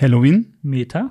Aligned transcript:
Halloween, 0.00 0.54
Meta, 0.62 1.10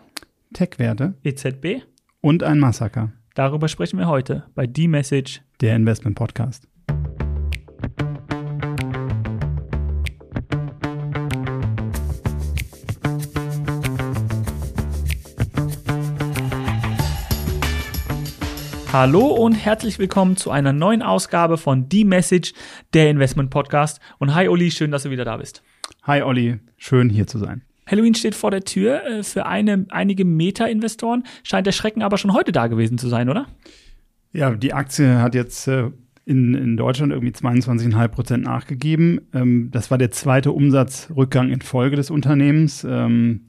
Tech-Werte 0.51 1.13
EZB. 1.23 1.83
und 2.21 2.41
ein 2.41 2.57
Massaker, 2.57 3.12
Darüber 3.35 3.67
sprechen 3.67 4.00
wir 4.00 4.08
heute 4.08 4.47
bei 4.55 4.65
D-Message. 4.65 5.43
der 5.62 5.75
Investment-Podcast. 5.75 6.67
Hallo 18.92 19.28
und 19.28 19.54
herzlich 19.54 20.00
willkommen 20.00 20.36
zu 20.36 20.50
einer 20.50 20.74
neuen 20.74 21.04
Ausgabe 21.04 21.60
von 21.60 21.90
D-Message, 21.90 22.54
der 22.96 23.12
Investment 23.12 23.52
Podcast. 23.52 24.00
Und 24.18 24.34
hi 24.34 24.48
Uli, 24.48 24.71
schön, 24.71 24.90
dass 24.90 25.04
du 25.04 25.12
wieder 25.12 25.26
da 25.26 25.38
bist. 25.38 25.62
Hi 26.02 26.24
Olli, 26.24 26.60
schön 26.78 27.12
hier 27.12 27.28
zu 27.28 27.38
sein. 27.38 27.62
Halloween 27.90 28.16
steht 28.16 28.36
vor 28.36 28.52
der 28.52 28.62
Tür. 28.62 29.04
Äh, 29.05 29.24
Für 29.24 29.46
eine, 29.46 29.86
einige 29.90 30.26
Meta-Investoren 30.26 31.23
scheint 31.44 31.68
der 31.68 31.72
Schrecken 31.72 32.02
aber 32.02 32.18
schon 32.18 32.34
heute 32.34 32.52
da 32.52 32.68
gewesen 32.68 32.98
zu 32.98 33.08
sein, 33.08 33.30
oder? 33.30 33.48
Ja, 34.32 34.52
die 34.52 34.73
Aktie 34.73 35.20
hat 35.20 35.34
jetzt 35.34 35.68
äh, 35.68 35.90
in, 36.26 36.54
in 36.54 36.77
Deutschland 36.77 37.12
irgendwie 37.12 37.34
22,5 37.34 38.08
Prozent 38.10 38.44
nachgegeben. 38.44 39.22
Ähm, 39.34 39.70
das 39.72 39.90
war 39.90 39.98
der 39.98 40.12
zweite 40.12 40.52
Umsatzrückgang 40.52 41.49
in 41.49 41.62
Folge 41.62 41.96
des 41.96 42.12
Unternehmens. 42.12 42.84
Ähm, 42.84 43.41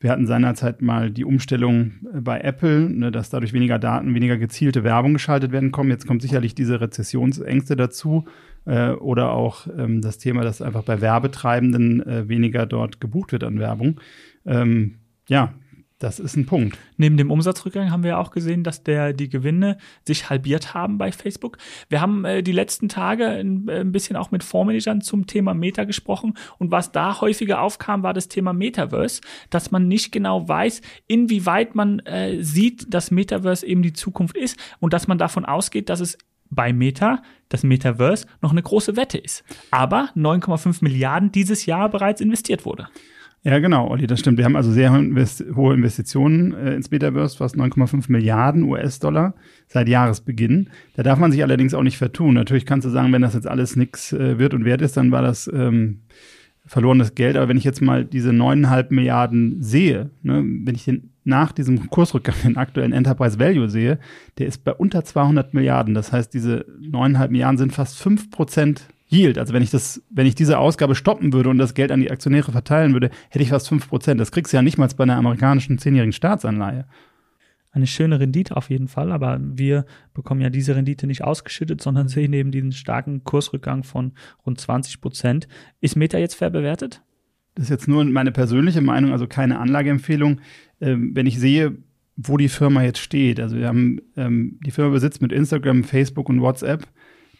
wir 0.00 0.10
hatten 0.10 0.26
seinerzeit 0.26 0.82
mal 0.82 1.10
die 1.10 1.24
Umstellung 1.24 1.92
äh, 2.12 2.20
bei 2.20 2.40
Apple, 2.40 2.90
ne, 2.90 3.12
dass 3.12 3.30
dadurch 3.30 3.52
weniger 3.52 3.78
Daten, 3.78 4.14
weniger 4.14 4.36
gezielte 4.36 4.82
Werbung 4.82 5.12
geschaltet 5.12 5.52
werden 5.52 5.70
kommen. 5.70 5.90
Jetzt 5.90 6.06
kommt 6.06 6.22
sicherlich 6.22 6.56
diese 6.56 6.80
Rezessionsängste 6.80 7.76
dazu 7.76 8.24
äh, 8.66 8.90
oder 8.90 9.32
auch 9.32 9.66
ähm, 9.76 10.00
das 10.00 10.18
Thema, 10.18 10.42
dass 10.42 10.62
einfach 10.62 10.82
bei 10.82 11.00
Werbetreibenden 11.00 12.06
äh, 12.06 12.28
weniger 12.28 12.66
dort 12.66 13.00
gebucht 13.00 13.32
wird 13.32 13.44
an 13.44 13.58
Werbung. 13.58 14.00
Ähm, 14.46 14.98
ja, 15.28 15.54
das 16.04 16.18
ist 16.18 16.36
ein 16.36 16.44
Punkt. 16.44 16.76
Neben 16.96 17.16
dem 17.16 17.30
Umsatzrückgang 17.30 17.90
haben 17.90 18.02
wir 18.02 18.18
auch 18.18 18.30
gesehen, 18.30 18.64
dass 18.64 18.82
der, 18.82 19.12
die 19.12 19.28
Gewinne 19.28 19.78
sich 20.06 20.28
halbiert 20.28 20.74
haben 20.74 20.98
bei 20.98 21.12
Facebook. 21.12 21.56
Wir 21.88 22.00
haben 22.00 22.24
äh, 22.24 22.42
die 22.42 22.52
letzten 22.52 22.88
Tage 22.88 23.26
ein, 23.26 23.68
äh, 23.68 23.80
ein 23.80 23.92
bisschen 23.92 24.16
auch 24.16 24.30
mit 24.30 24.44
Fondsmanagern 24.44 25.00
zum 25.00 25.26
Thema 25.26 25.54
Meta 25.54 25.84
gesprochen 25.84 26.34
und 26.58 26.70
was 26.70 26.92
da 26.92 27.20
häufiger 27.20 27.62
aufkam, 27.62 28.02
war 28.02 28.12
das 28.12 28.28
Thema 28.28 28.52
Metaverse, 28.52 29.20
dass 29.50 29.70
man 29.70 29.88
nicht 29.88 30.12
genau 30.12 30.46
weiß, 30.46 30.82
inwieweit 31.06 31.74
man 31.74 32.00
äh, 32.00 32.42
sieht, 32.42 32.92
dass 32.92 33.10
Metaverse 33.10 33.64
eben 33.66 33.82
die 33.82 33.92
Zukunft 33.92 34.36
ist 34.36 34.58
und 34.80 34.92
dass 34.92 35.06
man 35.06 35.18
davon 35.18 35.44
ausgeht, 35.44 35.88
dass 35.88 36.00
es 36.00 36.18
bei 36.54 36.72
Meta, 36.72 37.22
das 37.48 37.62
Metaverse, 37.62 38.26
noch 38.42 38.52
eine 38.52 38.62
große 38.62 38.96
Wette 38.96 39.18
ist. 39.18 39.44
Aber 39.70 40.10
9,5 40.16 40.78
Milliarden 40.82 41.32
dieses 41.32 41.66
Jahr 41.66 41.88
bereits 41.88 42.20
investiert 42.20 42.64
wurde. 42.64 42.88
Ja, 43.46 43.58
genau, 43.58 43.88
Olli, 43.88 44.06
das 44.06 44.20
stimmt. 44.20 44.38
Wir 44.38 44.46
haben 44.46 44.56
also 44.56 44.72
sehr 44.72 44.90
hohe 44.90 45.74
Investitionen 45.74 46.54
äh, 46.54 46.74
ins 46.74 46.90
Metaverse, 46.90 47.36
fast 47.36 47.56
9,5 47.56 48.10
Milliarden 48.10 48.62
US-Dollar 48.62 49.34
seit 49.66 49.86
Jahresbeginn. 49.86 50.70
Da 50.96 51.02
darf 51.02 51.18
man 51.18 51.30
sich 51.30 51.42
allerdings 51.42 51.74
auch 51.74 51.82
nicht 51.82 51.98
vertun. 51.98 52.34
Natürlich 52.34 52.64
kannst 52.64 52.86
du 52.86 52.90
sagen, 52.90 53.12
wenn 53.12 53.20
das 53.20 53.34
jetzt 53.34 53.46
alles 53.46 53.76
nichts 53.76 54.14
äh, 54.14 54.38
wird 54.38 54.54
und 54.54 54.64
wert 54.64 54.80
ist, 54.80 54.96
dann 54.96 55.12
war 55.12 55.20
das 55.20 55.46
ähm, 55.52 56.00
verlorenes 56.66 57.14
Geld. 57.14 57.36
Aber 57.36 57.48
wenn 57.48 57.56
ich 57.56 57.64
jetzt 57.64 57.82
mal 57.82 58.04
diese 58.04 58.32
neuneinhalb 58.32 58.90
Milliarden 58.90 59.62
sehe, 59.62 60.10
ne, 60.22 60.42
wenn 60.44 60.74
ich 60.74 60.84
den 60.84 61.10
nach 61.24 61.52
diesem 61.52 61.88
Kursrückgang 61.90 62.36
den 62.44 62.56
aktuellen 62.56 62.92
Enterprise 62.92 63.38
Value 63.38 63.68
sehe, 63.68 63.98
der 64.38 64.46
ist 64.46 64.62
bei 64.62 64.72
unter 64.72 65.04
200 65.04 65.54
Milliarden. 65.54 65.94
Das 65.94 66.12
heißt, 66.12 66.32
diese 66.32 66.66
neuneinhalb 66.80 67.30
Milliarden 67.30 67.58
sind 67.58 67.72
fast 67.72 67.98
fünf 67.98 68.30
Prozent 68.30 68.88
Yield. 69.08 69.38
Also 69.38 69.52
wenn 69.52 69.62
ich 69.62 69.70
das, 69.70 70.02
wenn 70.10 70.26
ich 70.26 70.34
diese 70.34 70.58
Ausgabe 70.58 70.94
stoppen 70.94 71.32
würde 71.32 71.50
und 71.50 71.58
das 71.58 71.74
Geld 71.74 71.92
an 71.92 72.00
die 72.00 72.10
Aktionäre 72.10 72.52
verteilen 72.52 72.92
würde, 72.92 73.10
hätte 73.30 73.42
ich 73.42 73.50
fast 73.50 73.68
fünf 73.68 73.88
Prozent. 73.88 74.20
Das 74.20 74.32
kriegst 74.32 74.52
du 74.52 74.56
ja 74.56 74.62
nicht 74.62 74.78
mal 74.78 74.88
bei 74.96 75.04
einer 75.04 75.16
amerikanischen 75.16 75.78
zehnjährigen 75.78 76.12
Staatsanleihe. 76.12 76.86
Eine 77.74 77.86
schöne 77.86 78.20
Rendite 78.20 78.56
auf 78.56 78.70
jeden 78.70 78.88
Fall, 78.88 79.10
aber 79.10 79.40
wir 79.42 79.84
bekommen 80.14 80.40
ja 80.40 80.48
diese 80.48 80.76
Rendite 80.76 81.06
nicht 81.06 81.24
ausgeschüttet, 81.24 81.80
sondern 81.80 82.08
sehen 82.08 82.32
eben 82.32 82.52
diesen 82.52 82.72
starken 82.72 83.24
Kursrückgang 83.24 83.82
von 83.82 84.12
rund 84.46 84.60
20 84.60 85.00
Prozent. 85.00 85.48
Ist 85.80 85.96
Meta 85.96 86.18
jetzt 86.18 86.34
fair 86.34 86.50
bewertet? 86.50 87.02
Das 87.56 87.64
ist 87.64 87.70
jetzt 87.70 87.88
nur 87.88 88.04
meine 88.04 88.32
persönliche 88.32 88.80
Meinung, 88.80 89.12
also 89.12 89.26
keine 89.26 89.58
Anlageempfehlung. 89.58 90.40
Ähm, 90.80 91.10
wenn 91.14 91.26
ich 91.26 91.38
sehe, 91.38 91.76
wo 92.16 92.36
die 92.36 92.48
Firma 92.48 92.82
jetzt 92.82 93.00
steht, 93.00 93.40
also 93.40 93.56
wir 93.56 93.66
haben, 93.66 94.00
ähm, 94.16 94.58
die 94.64 94.70
Firma 94.70 94.92
besitzt 94.92 95.20
mit 95.20 95.32
Instagram, 95.32 95.82
Facebook 95.82 96.28
und 96.28 96.40
WhatsApp 96.40 96.86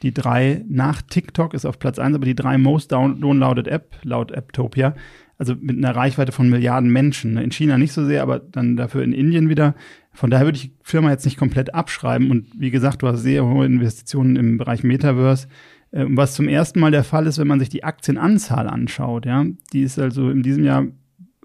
die 0.04 0.12
drei, 0.12 0.64
nach 0.68 1.00
TikTok 1.00 1.54
ist 1.54 1.64
auf 1.64 1.78
Platz 1.78 1.98
eins, 1.98 2.14
aber 2.14 2.26
die 2.26 2.34
drei 2.34 2.58
most 2.58 2.92
down- 2.92 3.22
downloaded 3.22 3.66
App 3.68 3.96
laut 4.02 4.32
Apptopia, 4.32 4.94
also 5.38 5.54
mit 5.58 5.76
einer 5.76 5.94
Reichweite 5.94 6.32
von 6.32 6.48
Milliarden 6.48 6.90
Menschen. 6.90 7.36
In 7.36 7.50
China 7.50 7.78
nicht 7.78 7.92
so 7.92 8.04
sehr, 8.04 8.22
aber 8.22 8.38
dann 8.38 8.76
dafür 8.76 9.02
in 9.02 9.12
Indien 9.12 9.48
wieder. 9.48 9.74
Von 10.12 10.30
daher 10.30 10.46
würde 10.46 10.56
ich 10.56 10.70
die 10.70 10.76
Firma 10.82 11.10
jetzt 11.10 11.24
nicht 11.24 11.38
komplett 11.38 11.74
abschreiben. 11.74 12.30
Und 12.30 12.46
wie 12.56 12.70
gesagt, 12.70 13.02
du 13.02 13.08
hast 13.08 13.22
sehr 13.22 13.44
hohe 13.44 13.66
Investitionen 13.66 14.36
im 14.36 14.58
Bereich 14.58 14.84
Metaverse. 14.84 15.48
Äh, 15.90 16.06
Was 16.08 16.34
zum 16.34 16.48
ersten 16.48 16.80
Mal 16.80 16.92
der 16.92 17.04
Fall 17.04 17.26
ist, 17.26 17.38
wenn 17.38 17.48
man 17.48 17.58
sich 17.58 17.68
die 17.68 17.84
Aktienanzahl 17.84 18.68
anschaut, 18.68 19.26
ja, 19.26 19.44
die 19.72 19.82
ist 19.82 19.98
also 19.98 20.30
in 20.30 20.42
diesem 20.42 20.64
Jahr 20.64 20.86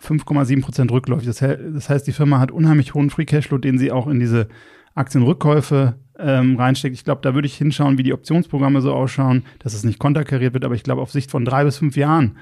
5,7 0.02 0.62
Prozent 0.62 0.92
rückläufig. 0.92 1.28
Das 1.28 1.90
heißt, 1.90 2.08
die 2.08 2.14
Firma 2.14 2.40
hat 2.40 2.52
unheimlich 2.52 2.94
hohen 2.94 3.10
Free 3.10 3.26
Cashflow, 3.26 3.58
den 3.58 3.78
sie 3.78 3.92
auch 3.92 4.08
in 4.08 4.20
diese 4.20 4.48
Aktienrückkäufe 4.96 5.96
ähm, 6.18 6.56
reinsteckt. 6.58 6.96
Ich 6.96 7.04
glaube, 7.04 7.22
da 7.22 7.34
würde 7.34 7.48
ich 7.48 7.56
hinschauen, 7.56 7.98
wie 7.98 8.04
die 8.04 8.14
Optionsprogramme 8.14 8.82
so 8.82 8.94
ausschauen, 8.94 9.44
dass 9.60 9.74
es 9.74 9.84
nicht 9.84 10.00
konterkariert 10.00 10.54
wird. 10.54 10.66
Aber 10.66 10.76
ich 10.76 10.84
glaube, 10.84 11.02
auf 11.02 11.12
Sicht 11.12 11.32
von 11.32 11.46
drei 11.46 11.64
bis 11.64 11.78
fünf 11.78 11.96
Jahren, 11.96 12.38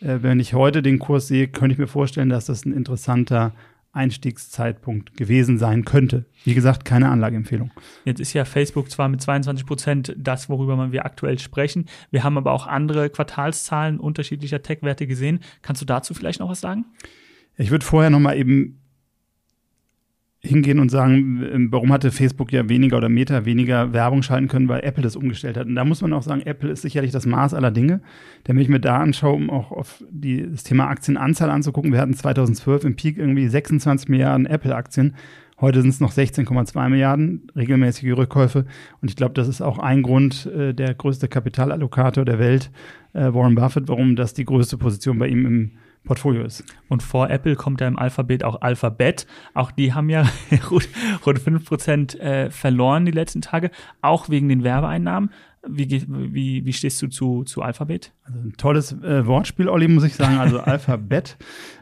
äh, 0.00 0.18
wenn 0.22 0.40
ich 0.40 0.54
heute 0.54 0.82
den 0.82 0.98
Kurs 0.98 1.28
sehe, 1.28 1.48
könnte 1.48 1.74
ich 1.74 1.78
mir 1.78 1.86
vorstellen, 1.86 2.28
dass 2.28 2.46
das 2.46 2.64
ein 2.64 2.72
interessanter 2.72 3.52
Einstiegszeitpunkt 3.96 5.16
gewesen 5.16 5.56
sein 5.56 5.86
könnte. 5.86 6.26
Wie 6.44 6.54
gesagt, 6.54 6.84
keine 6.84 7.08
Anlageempfehlung. 7.08 7.70
Jetzt 8.04 8.20
ist 8.20 8.34
ja 8.34 8.44
Facebook 8.44 8.90
zwar 8.90 9.08
mit 9.08 9.22
22 9.22 9.64
Prozent 9.64 10.14
das, 10.18 10.50
worüber 10.50 10.92
wir 10.92 11.06
aktuell 11.06 11.38
sprechen. 11.38 11.86
Wir 12.10 12.22
haben 12.22 12.36
aber 12.36 12.52
auch 12.52 12.66
andere 12.66 13.08
Quartalszahlen 13.08 13.98
unterschiedlicher 13.98 14.62
Tech-Werte 14.62 15.06
gesehen. 15.06 15.40
Kannst 15.62 15.80
du 15.80 15.86
dazu 15.86 16.12
vielleicht 16.12 16.40
noch 16.40 16.50
was 16.50 16.60
sagen? 16.60 16.84
Ich 17.56 17.70
würde 17.70 17.86
vorher 17.86 18.10
noch 18.10 18.20
mal 18.20 18.36
eben 18.36 18.78
hingehen 20.46 20.78
und 20.78 20.90
sagen, 20.90 21.44
ähm, 21.52 21.68
warum 21.72 21.92
hatte 21.92 22.10
Facebook 22.10 22.52
ja 22.52 22.68
weniger 22.68 22.96
oder 22.96 23.08
Meta 23.08 23.44
weniger 23.44 23.92
Werbung 23.92 24.22
schalten 24.22 24.48
können, 24.48 24.68
weil 24.68 24.84
Apple 24.84 25.02
das 25.02 25.16
umgestellt 25.16 25.56
hat. 25.56 25.66
Und 25.66 25.74
da 25.74 25.84
muss 25.84 26.02
man 26.02 26.12
auch 26.12 26.22
sagen, 26.22 26.42
Apple 26.42 26.70
ist 26.70 26.82
sicherlich 26.82 27.12
das 27.12 27.26
Maß 27.26 27.54
aller 27.54 27.70
Dinge. 27.70 28.00
Denn 28.46 28.56
wenn 28.56 28.62
ich 28.62 28.68
mir 28.68 28.80
da 28.80 28.98
anschaue, 28.98 29.34
um 29.34 29.50
auch 29.50 29.72
auf 29.72 30.04
die, 30.10 30.48
das 30.50 30.64
Thema 30.64 30.88
Aktienanzahl 30.88 31.50
anzugucken, 31.50 31.92
wir 31.92 32.00
hatten 32.00 32.14
2012 32.14 32.84
im 32.84 32.96
Peak 32.96 33.18
irgendwie 33.18 33.48
26 33.48 34.08
Milliarden 34.08 34.46
Apple-Aktien. 34.46 35.14
Heute 35.58 35.80
sind 35.80 35.90
es 35.90 36.00
noch 36.00 36.12
16,2 36.12 36.88
Milliarden 36.90 37.50
regelmäßige 37.56 38.16
Rückkäufe. 38.16 38.66
Und 39.00 39.10
ich 39.10 39.16
glaube, 39.16 39.34
das 39.34 39.48
ist 39.48 39.62
auch 39.62 39.78
ein 39.78 40.02
Grund, 40.02 40.46
äh, 40.46 40.74
der 40.74 40.94
größte 40.94 41.28
Kapitalallokator 41.28 42.24
der 42.24 42.38
Welt, 42.38 42.70
äh, 43.14 43.32
Warren 43.32 43.54
Buffett, 43.54 43.88
warum 43.88 44.16
das 44.16 44.34
die 44.34 44.44
größte 44.44 44.76
Position 44.76 45.18
bei 45.18 45.28
ihm 45.28 45.46
im 45.46 45.70
Portfolio 46.06 46.42
ist. 46.42 46.64
Und 46.88 47.02
vor 47.02 47.28
Apple 47.28 47.56
kommt 47.56 47.82
ja 47.82 47.88
im 47.88 47.98
Alphabet 47.98 48.44
auch 48.44 48.62
Alphabet. 48.62 49.26
Auch 49.52 49.70
die 49.70 49.92
haben 49.92 50.08
ja 50.08 50.24
rund, 50.70 50.88
rund 51.26 51.38
5% 51.38 52.18
äh, 52.18 52.50
verloren 52.50 53.04
die 53.04 53.12
letzten 53.12 53.42
Tage, 53.42 53.70
auch 54.00 54.30
wegen 54.30 54.48
den 54.48 54.64
Werbeeinnahmen. 54.64 55.30
Wie, 55.68 56.04
wie, 56.08 56.64
wie 56.64 56.72
stehst 56.72 57.02
du 57.02 57.08
zu, 57.08 57.42
zu 57.42 57.60
Alphabet? 57.60 58.12
Also 58.22 58.38
ein 58.38 58.54
tolles 58.56 58.92
äh, 58.92 59.26
Wortspiel, 59.26 59.68
Olli, 59.68 59.88
muss 59.88 60.04
ich 60.04 60.14
sagen. 60.14 60.38
Also 60.38 60.60
Alphabet. 60.60 61.36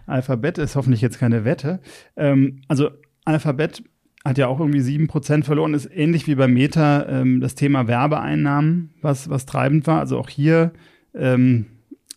Alphabet 0.07 0.59
ist 0.59 0.75
hoffentlich 0.75 1.03
jetzt 1.03 1.21
keine 1.21 1.45
Wette. 1.45 1.81
Ähm, 2.17 2.63
also 2.67 2.91
Alphabet 3.25 3.85
hat 4.25 4.39
ja 4.39 4.49
auch 4.49 4.59
irgendwie 4.59 4.81
7% 4.81 5.45
verloren, 5.45 5.75
ist 5.75 5.91
ähnlich 5.93 6.27
wie 6.27 6.35
bei 6.35 6.49
Meta 6.49 7.07
ähm, 7.07 7.41
das 7.41 7.55
Thema 7.55 7.87
Werbeeinnahmen, 7.87 8.95
was, 9.03 9.29
was 9.29 9.45
treibend 9.45 9.87
war. 9.87 10.01
Also 10.01 10.19
auch 10.19 10.31
hier 10.31 10.73
ähm, 11.15 11.67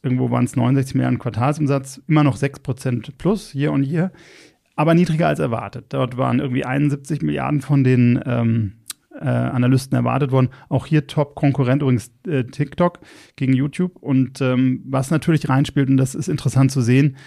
irgendwo 0.04 0.32
waren 0.32 0.46
es 0.46 0.56
69 0.56 0.96
Milliarden 0.96 1.20
Quartalsumsatz, 1.20 2.02
immer 2.08 2.24
noch 2.24 2.38
6% 2.38 3.12
plus 3.18 3.52
hier 3.52 3.72
und 3.72 3.84
hier, 3.84 4.12
aber 4.76 4.94
niedriger 4.94 5.28
als 5.28 5.40
erwartet. 5.40 5.86
Dort 5.90 6.18
waren 6.18 6.40
irgendwie 6.40 6.66
71 6.66 7.22
Milliarden 7.22 7.62
von 7.62 7.84
den 7.84 8.20
ähm, 8.26 8.74
äh, 9.20 9.26
Analysten 9.26 9.98
erwartet 9.98 10.32
worden. 10.32 10.50
Auch 10.70 10.86
hier 10.86 11.08
Top-Konkurrent 11.08 11.82
übrigens 11.82 12.12
äh, 12.28 12.44
TikTok 12.44 13.00
gegen 13.36 13.54
YouTube. 13.54 13.96
Und 13.98 14.42
ähm, 14.42 14.84
was 14.86 15.10
natürlich 15.10 15.50
reinspielt, 15.50 15.90
und 15.90 15.98
das 15.98 16.16
ist 16.16 16.30
interessant 16.30 16.72
zu 16.72 16.82
sehen, 16.82 17.18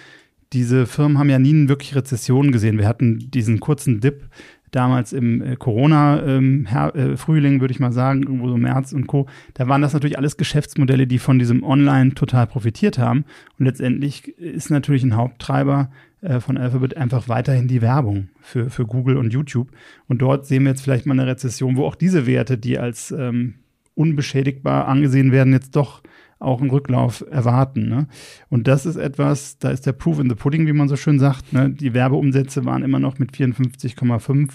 diese 0.53 0.87
Firmen 0.87 1.19
haben 1.19 1.31
ja 1.31 1.39
nie 1.39 1.69
wirklich 1.69 1.95
Rezessionen 1.95 2.53
gesehen. 2.53 2.79
Wir 2.79 2.89
hatten 2.89 3.31
diesen 3.31 3.61
kurzen 3.61 4.01
Dip 4.01 4.29
damals 4.71 5.13
im 5.13 5.43
äh, 5.43 5.57
Corona-Frühling, 5.57 7.61
würde 7.61 7.73
ich 7.73 7.81
mal 7.81 7.93
sagen, 7.93 8.23
irgendwo 8.23 8.49
so 8.49 8.57
März 8.57 8.93
und 8.93 9.07
Co. 9.07 9.27
Da 9.55 9.69
waren 9.69 9.83
das 9.83 9.93
natürlich 9.93 10.19
alles 10.19 10.37
Geschäftsmodelle, 10.37 11.07
die 11.07 11.19
von 11.19 11.39
diesem 11.39 11.63
Online 11.63 12.15
total 12.15 12.47
profitiert 12.47 12.99
haben. 12.99 13.25
Und 13.59 13.67
letztendlich 13.67 14.29
ist 14.39 14.71
natürlich 14.71 15.03
ein 15.03 15.17
Haupttreiber 15.17 15.91
äh, 16.21 16.41
von 16.41 16.57
Alphabet 16.57 16.97
einfach 16.97 17.29
weiterhin 17.29 17.69
die 17.69 17.83
Werbung 17.83 18.29
für, 18.41 18.71
für 18.71 18.87
Google 18.87 19.17
und 19.17 19.33
YouTube. 19.33 19.69
Und 20.07 20.23
dort 20.23 20.47
sehen 20.47 20.65
wir 20.65 20.71
jetzt 20.71 20.83
vielleicht 20.83 21.07
mal 21.07 21.19
eine 21.19 21.27
Rezession, 21.27 21.77
wo 21.77 21.85
auch 21.85 21.95
diese 21.95 22.27
Werte, 22.27 22.59
die 22.59 22.79
als 22.79 23.11
ähm, 23.11 23.55
unbeschädigbar 23.95 24.87
angesehen 24.87 25.33
werden, 25.33 25.53
jetzt 25.53 25.77
doch 25.77 26.03
auch 26.41 26.61
einen 26.61 26.71
Rücklauf 26.71 27.25
erwarten. 27.31 27.89
Ne? 27.89 28.09
Und 28.49 28.67
das 28.67 28.87
ist 28.87 28.97
etwas, 28.97 29.59
da 29.59 29.71
ist 29.71 29.87
der 29.87 29.93
Proof 29.93 30.19
in 30.19 30.29
the 30.29 30.35
Pudding, 30.35 30.67
wie 30.67 30.73
man 30.73 30.89
so 30.89 30.97
schön 30.97 31.19
sagt. 31.19 31.53
Ne? 31.53 31.71
Die 31.71 31.95
Werbeumsätze 31.95 32.65
waren 32.65 32.83
immer 32.83 32.99
noch 32.99 33.19
mit 33.19 33.33
54,5 33.33 34.51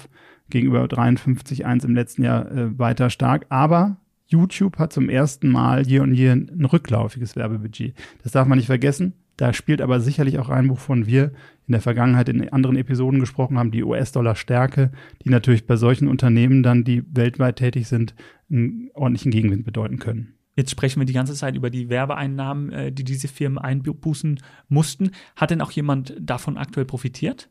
gegenüber 0.49 0.83
53,1 0.85 1.85
im 1.85 1.95
letzten 1.95 2.23
Jahr 2.23 2.51
äh, 2.51 2.77
weiter 2.77 3.09
stark. 3.09 3.45
Aber 3.49 3.97
YouTube 4.27 4.79
hat 4.79 4.93
zum 4.93 5.09
ersten 5.09 5.49
Mal 5.49 5.85
hier 5.85 6.01
und 6.01 6.13
hier 6.13 6.33
ein 6.33 6.65
rücklaufiges 6.65 7.35
Werbebudget. 7.35 7.93
Das 8.23 8.31
darf 8.31 8.47
man 8.47 8.57
nicht 8.57 8.67
vergessen. 8.67 9.13
Da 9.37 9.51
spielt 9.53 9.81
aber 9.81 9.99
sicherlich 9.99 10.39
auch 10.39 10.49
ein, 10.49 10.69
wovon 10.69 11.07
wir 11.07 11.31
in 11.67 11.73
der 11.73 11.81
Vergangenheit 11.81 12.29
in 12.29 12.49
anderen 12.49 12.77
Episoden 12.77 13.19
gesprochen 13.19 13.59
haben, 13.59 13.71
die 13.71 13.83
US-Dollar-Stärke, 13.83 14.91
die 15.23 15.29
natürlich 15.29 15.67
bei 15.67 15.75
solchen 15.75 16.07
Unternehmen 16.07 16.63
dann, 16.63 16.83
die 16.83 17.03
weltweit 17.13 17.57
tätig 17.57 17.87
sind, 17.87 18.15
einen 18.49 18.89
ordentlichen 18.93 19.31
Gegenwind 19.31 19.65
bedeuten 19.65 19.99
können. 19.99 20.34
Jetzt 20.55 20.71
sprechen 20.71 21.01
wir 21.01 21.05
die 21.05 21.13
ganze 21.13 21.33
Zeit 21.33 21.55
über 21.55 21.69
die 21.69 21.89
Werbeeinnahmen, 21.89 22.71
äh, 22.71 22.91
die 22.91 23.03
diese 23.03 23.27
Firmen 23.27 23.57
einbußen 23.57 24.39
mussten. 24.69 25.11
Hat 25.35 25.51
denn 25.51 25.61
auch 25.61 25.71
jemand 25.71 26.15
davon 26.19 26.57
aktuell 26.57 26.85
profitiert? 26.85 27.49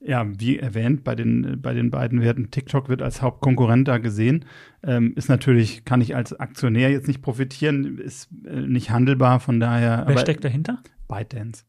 Ja, 0.00 0.26
wie 0.38 0.58
erwähnt, 0.58 1.02
bei 1.02 1.14
den, 1.14 1.60
bei 1.62 1.72
den 1.72 1.90
beiden 1.90 2.20
Werten, 2.20 2.50
TikTok 2.50 2.90
wird 2.90 3.00
als 3.00 3.22
Hauptkonkurrent 3.22 3.88
da 3.88 3.98
gesehen. 3.98 4.44
Ähm, 4.82 5.14
ist 5.16 5.30
natürlich, 5.30 5.86
kann 5.86 6.02
ich 6.02 6.14
als 6.14 6.38
Aktionär 6.38 6.90
jetzt 6.90 7.08
nicht 7.08 7.22
profitieren, 7.22 7.98
ist 7.98 8.28
äh, 8.46 8.60
nicht 8.60 8.90
handelbar, 8.90 9.40
von 9.40 9.60
daher. 9.60 10.04
Wer 10.06 10.18
steckt 10.18 10.44
dahinter? 10.44 10.82
ByteDance. 11.08 11.64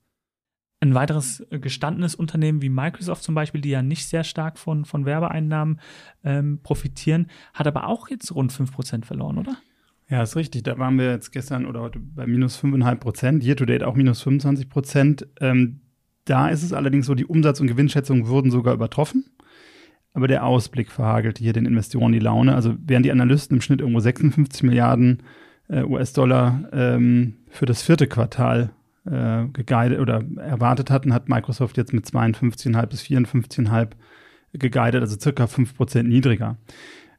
Ein 0.81 0.94
weiteres 0.94 1.46
gestandenes 1.50 2.13
Unternehmen 2.13 2.62
wie 2.62 2.69
Microsoft 2.69 3.24
zum 3.24 3.36
Beispiel, 3.36 3.62
die 3.62 3.69
ja 3.69 3.81
nicht 3.81 4.06
sehr 4.07 4.25
stark 4.25 4.60
von, 4.60 4.84
von 4.84 5.06
Werbeeinnahmen 5.06 5.80
ähm, 6.24 6.60
profitieren, 6.62 7.28
hat 7.54 7.68
aber 7.68 7.88
auch 7.88 8.10
jetzt 8.10 8.36
rund 8.36 8.52
5% 8.52 9.06
verloren, 9.06 9.38
oder? 9.38 9.56
Ja, 10.07 10.22
ist 10.22 10.36
richtig. 10.36 10.63
Da 10.63 10.78
waren 10.78 11.00
wir 11.00 11.12
jetzt 11.12 11.31
gestern 11.31 11.66
oder 11.66 11.81
heute 11.81 12.00
bei 12.00 12.28
minus 12.28 12.62
5,5 12.62 12.96
Prozent, 12.96 13.44
year 13.44 13.56
to 13.56 13.66
date 13.66 13.84
auch 13.84 13.96
minus 13.96 14.22
25 14.22 14.69
Prozent. 14.69 15.28
Ähm, 15.42 15.81
da 16.25 16.50
ist 16.50 16.63
es 16.63 16.74
allerdings 16.74 17.07
so, 17.07 17.16
die 17.16 17.25
Umsatz- 17.25 17.60
und 17.60 17.68
Gewinnschätzungen 17.68 18.28
wurden 18.28 18.52
sogar 18.52 18.74
übertroffen. 18.74 19.25
Aber 20.13 20.28
der 20.28 20.46
Ausblick 20.46 20.92
verhagelt 20.92 21.40
hier 21.40 21.54
den 21.54 21.66
Investoren 21.66 22.12
die 22.12 22.19
Laune. 22.19 22.56
Also 22.56 22.75
während 22.80 23.06
die 23.06 23.12
Analysten 23.12 23.57
im 23.57 23.62
Schnitt 23.62 23.81
irgendwo 23.81 24.00
56 24.00 24.63
Milliarden 24.63 25.24
äh, 25.68 25.84
US-Dollar 25.84 26.69
ähm, 26.72 27.38
für 27.50 27.66
das 27.66 27.81
vierte 27.81 28.07
Quartal 28.07 28.72
äh, 29.06 29.46
oder 29.98 30.24
erwartet 30.38 30.90
hatten, 30.90 31.13
hat 31.13 31.30
Microsoft 31.30 31.78
jetzt 31.78 31.94
mit 31.94 32.06
52,5 32.06 32.86
bis 32.86 33.04
54,5 33.04 33.90
geguidet, 34.54 35.02
also 35.02 35.19
circa 35.19 35.48
5 35.48 35.75
Prozent 35.75 36.10
niedriger. 36.10 36.57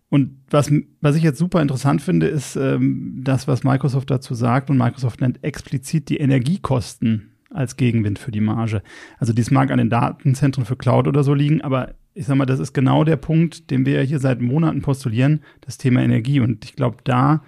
Und 0.08 0.36
was, 0.50 0.70
was 1.00 1.16
ich 1.16 1.22
jetzt 1.22 1.38
super 1.38 1.60
interessant 1.60 2.00
finde, 2.00 2.28
ist 2.28 2.56
ähm, 2.56 3.20
das, 3.24 3.48
was 3.48 3.64
Microsoft 3.64 4.10
dazu 4.10 4.34
sagt. 4.34 4.70
Und 4.70 4.78
Microsoft 4.78 5.20
nennt 5.20 5.42
explizit 5.42 6.08
die 6.08 6.18
Energiekosten 6.18 7.32
als 7.50 7.76
Gegenwind 7.76 8.18
für 8.18 8.30
die 8.30 8.40
Marge. 8.40 8.82
Also 9.18 9.32
dies 9.32 9.50
mag 9.50 9.70
an 9.70 9.78
den 9.78 9.90
Datenzentren 9.90 10.64
für 10.64 10.76
Cloud 10.76 11.08
oder 11.08 11.24
so 11.24 11.34
liegen, 11.34 11.60
aber 11.62 11.94
ich 12.14 12.26
sag 12.26 12.36
mal, 12.36 12.46
das 12.46 12.60
ist 12.60 12.72
genau 12.72 13.04
der 13.04 13.16
Punkt, 13.16 13.70
den 13.70 13.84
wir 13.84 14.00
hier 14.02 14.18
seit 14.18 14.40
Monaten 14.40 14.80
postulieren, 14.82 15.40
das 15.60 15.76
Thema 15.76 16.02
Energie. 16.02 16.40
Und 16.40 16.64
ich 16.64 16.74
glaube, 16.74 16.96
da 17.04 17.42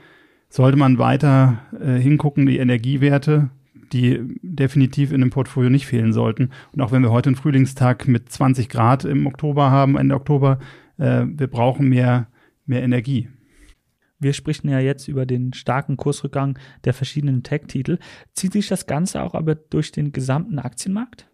sollte 0.51 0.77
man 0.77 0.99
weiter 0.99 1.61
äh, 1.81 1.99
hingucken, 1.99 2.47
die 2.47 2.59
Energiewerte, 2.59 3.51
die 3.93 4.21
definitiv 4.43 5.13
in 5.13 5.21
dem 5.21 5.31
Portfolio 5.31 5.71
nicht 5.71 5.87
fehlen 5.87 6.13
sollten. 6.13 6.51
Und 6.73 6.83
auch 6.83 6.93
wenn 6.93 7.03
wir 7.03 7.11
heute 7.11 7.31
einen 7.31 7.37
Frühlingstag 7.37 8.07
mit 8.09 8.31
20 8.31 8.69
Grad 8.69 9.05
im 9.05 9.27
Oktober 9.27 9.71
haben, 9.71 9.97
Ende 9.97 10.15
Oktober, 10.15 10.59
äh, 10.99 11.25
wir 11.27 11.47
brauchen 11.47 11.89
mehr 11.89 12.29
mehr 12.69 12.83
Energie. 12.83 13.29
Wir 14.19 14.33
sprechen 14.33 14.69
ja 14.69 14.81
jetzt 14.81 15.07
über 15.07 15.27
den 15.27 15.53
starken 15.53 15.97
Kursrückgang 15.97 16.59
der 16.85 16.93
verschiedenen 16.93 17.45
Tech-Titel. 17.45 17.99
Zieht 18.35 18.53
sich 18.53 18.67
das 18.67 18.87
Ganze 18.87 19.23
auch 19.23 19.35
aber 19.35 19.55
durch 19.55 19.93
den 19.93 20.13
gesamten 20.13 20.59
Aktienmarkt? 20.59 21.28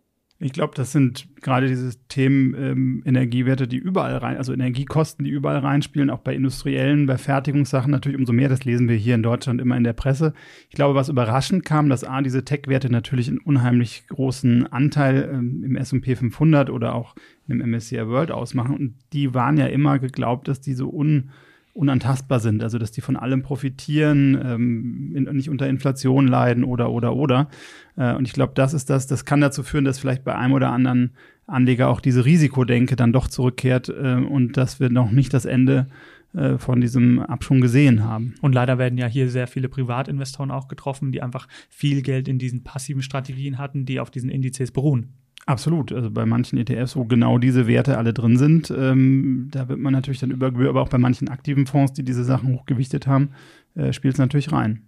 Ich 0.44 0.52
glaube, 0.52 0.74
das 0.76 0.92
sind 0.92 1.26
gerade 1.40 1.68
diese 1.68 1.96
Themen 2.08 2.54
ähm, 2.54 3.02
Energiewerte, 3.06 3.66
die 3.66 3.78
überall 3.78 4.18
rein, 4.18 4.36
also 4.36 4.52
Energiekosten, 4.52 5.24
die 5.24 5.30
überall 5.30 5.56
reinspielen, 5.60 6.10
auch 6.10 6.18
bei 6.18 6.34
industriellen, 6.34 7.06
bei 7.06 7.16
Fertigungssachen 7.16 7.90
natürlich 7.90 8.18
umso 8.18 8.34
mehr. 8.34 8.50
Das 8.50 8.62
lesen 8.62 8.86
wir 8.86 8.94
hier 8.94 9.14
in 9.14 9.22
Deutschland 9.22 9.58
immer 9.58 9.74
in 9.78 9.84
der 9.84 9.94
Presse. 9.94 10.34
Ich 10.68 10.74
glaube, 10.74 10.94
was 10.94 11.08
überraschend 11.08 11.64
kam, 11.64 11.88
dass 11.88 12.04
A, 12.04 12.20
diese 12.20 12.44
Tech-Werte 12.44 12.92
natürlich 12.92 13.28
einen 13.28 13.38
unheimlich 13.38 14.06
großen 14.08 14.66
Anteil 14.66 15.30
ähm, 15.32 15.64
im 15.64 15.76
S&P 15.76 16.14
500 16.14 16.68
oder 16.68 16.94
auch 16.94 17.14
im 17.48 17.62
MSCI 17.66 18.06
World 18.06 18.30
ausmachen. 18.30 18.76
Und 18.76 18.96
die 19.14 19.32
waren 19.32 19.56
ja 19.56 19.68
immer 19.68 19.98
geglaubt, 19.98 20.46
dass 20.46 20.60
die 20.60 20.74
so 20.74 20.92
un 20.92 21.30
unantastbar 21.74 22.40
sind, 22.40 22.62
also 22.62 22.78
dass 22.78 22.92
die 22.92 23.00
von 23.00 23.16
allem 23.16 23.42
profitieren, 23.42 24.40
ähm, 24.42 25.12
in, 25.14 25.24
nicht 25.36 25.50
unter 25.50 25.68
Inflation 25.68 26.26
leiden 26.26 26.64
oder 26.64 26.90
oder 26.90 27.14
oder. 27.14 27.48
Äh, 27.96 28.14
und 28.14 28.26
ich 28.26 28.32
glaube, 28.32 28.52
das 28.54 28.72
ist 28.72 28.88
das, 28.88 29.06
das 29.06 29.24
kann 29.24 29.40
dazu 29.40 29.62
führen, 29.62 29.84
dass 29.84 29.98
vielleicht 29.98 30.24
bei 30.24 30.34
einem 30.34 30.54
oder 30.54 30.70
anderen 30.70 31.10
Anleger 31.46 31.88
auch 31.88 32.00
diese 32.00 32.24
Risikodenke 32.24 32.96
dann 32.96 33.12
doch 33.12 33.28
zurückkehrt 33.28 33.88
äh, 33.88 34.14
und 34.14 34.56
dass 34.56 34.80
wir 34.80 34.88
noch 34.88 35.10
nicht 35.10 35.34
das 35.34 35.44
Ende 35.44 35.88
äh, 35.88 36.13
von 36.58 36.80
diesem 36.80 37.20
Abschwung 37.20 37.60
gesehen 37.60 38.02
haben. 38.02 38.34
Und 38.42 38.54
leider 38.54 38.78
werden 38.78 38.98
ja 38.98 39.06
hier 39.06 39.30
sehr 39.30 39.46
viele 39.46 39.68
Privatinvestoren 39.68 40.50
auch 40.50 40.66
getroffen, 40.66 41.12
die 41.12 41.22
einfach 41.22 41.46
viel 41.70 42.02
Geld 42.02 42.26
in 42.26 42.38
diesen 42.38 42.64
passiven 42.64 43.02
Strategien 43.02 43.58
hatten, 43.58 43.86
die 43.86 44.00
auf 44.00 44.10
diesen 44.10 44.30
Indizes 44.30 44.72
beruhen. 44.72 45.14
Absolut. 45.46 45.92
Also 45.92 46.10
bei 46.10 46.24
manchen 46.24 46.58
ETFs, 46.58 46.96
wo 46.96 47.04
genau 47.04 47.38
diese 47.38 47.66
Werte 47.66 47.98
alle 47.98 48.14
drin 48.14 48.36
sind, 48.36 48.72
ähm, 48.76 49.48
da 49.50 49.68
wird 49.68 49.78
man 49.78 49.92
natürlich 49.92 50.20
dann 50.20 50.30
über 50.30 50.46
aber 50.46 50.80
auch 50.80 50.88
bei 50.88 50.98
manchen 50.98 51.28
aktiven 51.28 51.66
Fonds, 51.66 51.92
die 51.92 52.04
diese 52.04 52.24
Sachen 52.24 52.54
hochgewichtet 52.54 53.06
haben, 53.06 53.30
äh, 53.74 53.92
spielt 53.92 54.14
es 54.14 54.18
natürlich 54.18 54.52
rein. 54.52 54.82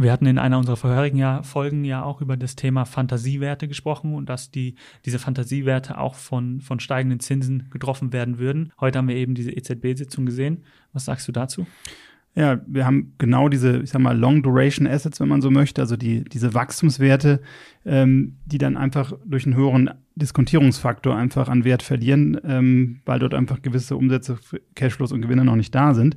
Wir 0.00 0.12
hatten 0.12 0.24
in 0.24 0.38
einer 0.38 0.56
unserer 0.56 0.78
vorherigen 0.78 1.18
Jahr 1.18 1.44
Folgen 1.44 1.84
ja 1.84 2.02
auch 2.02 2.22
über 2.22 2.38
das 2.38 2.56
Thema 2.56 2.86
Fantasiewerte 2.86 3.68
gesprochen 3.68 4.14
und 4.14 4.30
dass 4.30 4.50
die, 4.50 4.76
diese 5.04 5.18
Fantasiewerte 5.18 5.98
auch 5.98 6.14
von, 6.14 6.62
von 6.62 6.80
steigenden 6.80 7.20
Zinsen 7.20 7.68
getroffen 7.70 8.10
werden 8.10 8.38
würden. 8.38 8.72
Heute 8.80 8.96
haben 8.96 9.08
wir 9.08 9.16
eben 9.16 9.34
diese 9.34 9.50
EZB-Sitzung 9.50 10.24
gesehen. 10.24 10.64
Was 10.94 11.04
sagst 11.04 11.28
du 11.28 11.32
dazu? 11.32 11.66
Ja, 12.34 12.62
wir 12.66 12.86
haben 12.86 13.12
genau 13.18 13.50
diese, 13.50 13.80
ich 13.80 13.90
sag 13.90 14.00
mal, 14.00 14.16
Long 14.16 14.42
Duration 14.42 14.86
Assets, 14.86 15.20
wenn 15.20 15.28
man 15.28 15.42
so 15.42 15.50
möchte, 15.50 15.82
also 15.82 15.98
die, 15.98 16.24
diese 16.24 16.54
Wachstumswerte, 16.54 17.42
ähm, 17.84 18.36
die 18.46 18.58
dann 18.58 18.78
einfach 18.78 19.12
durch 19.26 19.44
einen 19.44 19.56
höheren 19.56 19.90
Diskontierungsfaktor 20.14 21.14
einfach 21.14 21.48
an 21.50 21.64
Wert 21.64 21.82
verlieren, 21.82 22.40
ähm, 22.44 23.00
weil 23.04 23.18
dort 23.18 23.34
einfach 23.34 23.60
gewisse 23.60 23.96
Umsätze, 23.96 24.38
Cashflows 24.74 25.12
und 25.12 25.20
Gewinne 25.20 25.44
noch 25.44 25.56
nicht 25.56 25.74
da 25.74 25.92
sind. 25.92 26.16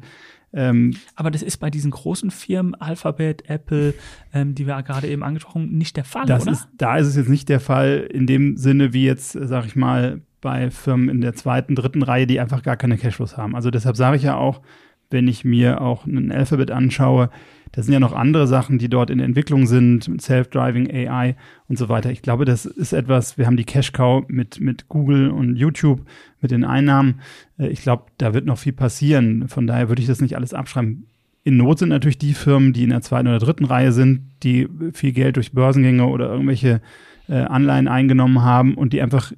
Ähm, 0.53 0.95
Aber 1.15 1.31
das 1.31 1.41
ist 1.41 1.57
bei 1.57 1.69
diesen 1.69 1.91
großen 1.91 2.31
Firmen, 2.31 2.75
Alphabet, 2.75 3.49
Apple, 3.49 3.93
ähm, 4.33 4.55
die 4.55 4.67
wir 4.67 4.81
gerade 4.83 5.07
eben 5.07 5.23
angesprochen 5.23 5.63
haben, 5.63 5.77
nicht 5.77 5.97
der 5.97 6.03
Fall, 6.03 6.25
das 6.25 6.43
oder? 6.43 6.51
Ist, 6.51 6.67
da 6.77 6.97
ist 6.97 7.07
es 7.07 7.15
jetzt 7.15 7.29
nicht 7.29 7.49
der 7.49 7.59
Fall 7.59 8.07
in 8.11 8.27
dem 8.27 8.57
Sinne, 8.57 8.93
wie 8.93 9.05
jetzt, 9.05 9.31
sag 9.31 9.65
ich 9.65 9.75
mal, 9.75 10.21
bei 10.41 10.69
Firmen 10.69 11.09
in 11.09 11.21
der 11.21 11.33
zweiten, 11.33 11.73
dritten 11.73 12.03
Reihe, 12.03 12.27
die 12.27 12.39
einfach 12.39 12.63
gar 12.63 12.77
keine 12.77 12.97
Cashflows 12.97 13.37
haben. 13.37 13.55
Also 13.55 13.71
deshalb 13.71 13.95
sage 13.95 14.17
ich 14.17 14.23
ja 14.23 14.35
auch, 14.35 14.61
wenn 15.09 15.27
ich 15.27 15.45
mir 15.45 15.81
auch 15.81 16.05
ein 16.05 16.31
Alphabet 16.31 16.69
anschaue, 16.69 17.29
da 17.73 17.81
sind 17.81 17.91
ja 17.91 17.99
noch 17.99 18.13
andere 18.13 18.45
Sachen, 18.45 18.77
die 18.77 18.87
dort 18.87 19.09
in 19.09 19.19
Entwicklung 19.19 19.65
sind, 19.65 20.09
Self-Driving 20.21 20.91
AI 20.91 21.35
und 21.67 21.77
so 21.77 21.89
weiter. 21.89 22.11
Ich 22.11 22.21
glaube, 22.21 22.45
das 22.45 22.65
ist 22.65 22.93
etwas, 22.93 23.39
wir 23.39 23.47
haben 23.47 23.57
die 23.57 23.65
Cash-Cow 23.65 24.25
mit, 24.27 24.61
mit 24.61 24.89
Google 24.89 25.31
und 25.31 25.55
YouTube, 25.55 26.05
mit 26.39 26.51
den 26.51 26.65
Einnahmen. 26.65 27.21
Äh, 27.57 27.69
ich 27.69 27.81
glaube, 27.81 28.03
da 28.19 28.35
wird 28.35 28.45
noch 28.45 28.59
viel 28.59 28.73
passieren. 28.73 29.47
Von 29.47 29.65
daher 29.65 29.89
würde 29.89 30.03
ich 30.03 30.07
das 30.07 30.21
nicht 30.21 30.35
alles 30.35 30.53
abschreiben. 30.53 31.07
In 31.43 31.57
Not 31.57 31.79
sind 31.79 31.89
natürlich 31.89 32.19
die 32.19 32.33
Firmen, 32.33 32.73
die 32.73 32.83
in 32.83 32.91
der 32.91 33.01
zweiten 33.01 33.27
oder 33.27 33.39
dritten 33.39 33.65
Reihe 33.65 33.91
sind, 33.91 34.29
die 34.43 34.69
viel 34.93 35.11
Geld 35.11 35.35
durch 35.35 35.51
Börsengänge 35.51 36.05
oder 36.05 36.29
irgendwelche 36.29 36.79
äh, 37.27 37.33
Anleihen 37.33 37.87
eingenommen 37.87 38.43
haben 38.43 38.75
und 38.75 38.93
die 38.93 39.01
einfach 39.01 39.33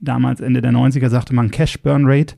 damals 0.00 0.40
Ende 0.40 0.62
der 0.62 0.72
90er 0.72 1.10
sagte 1.10 1.34
man 1.34 1.50
Cash 1.50 1.80
Burn 1.82 2.04
Rate. 2.06 2.34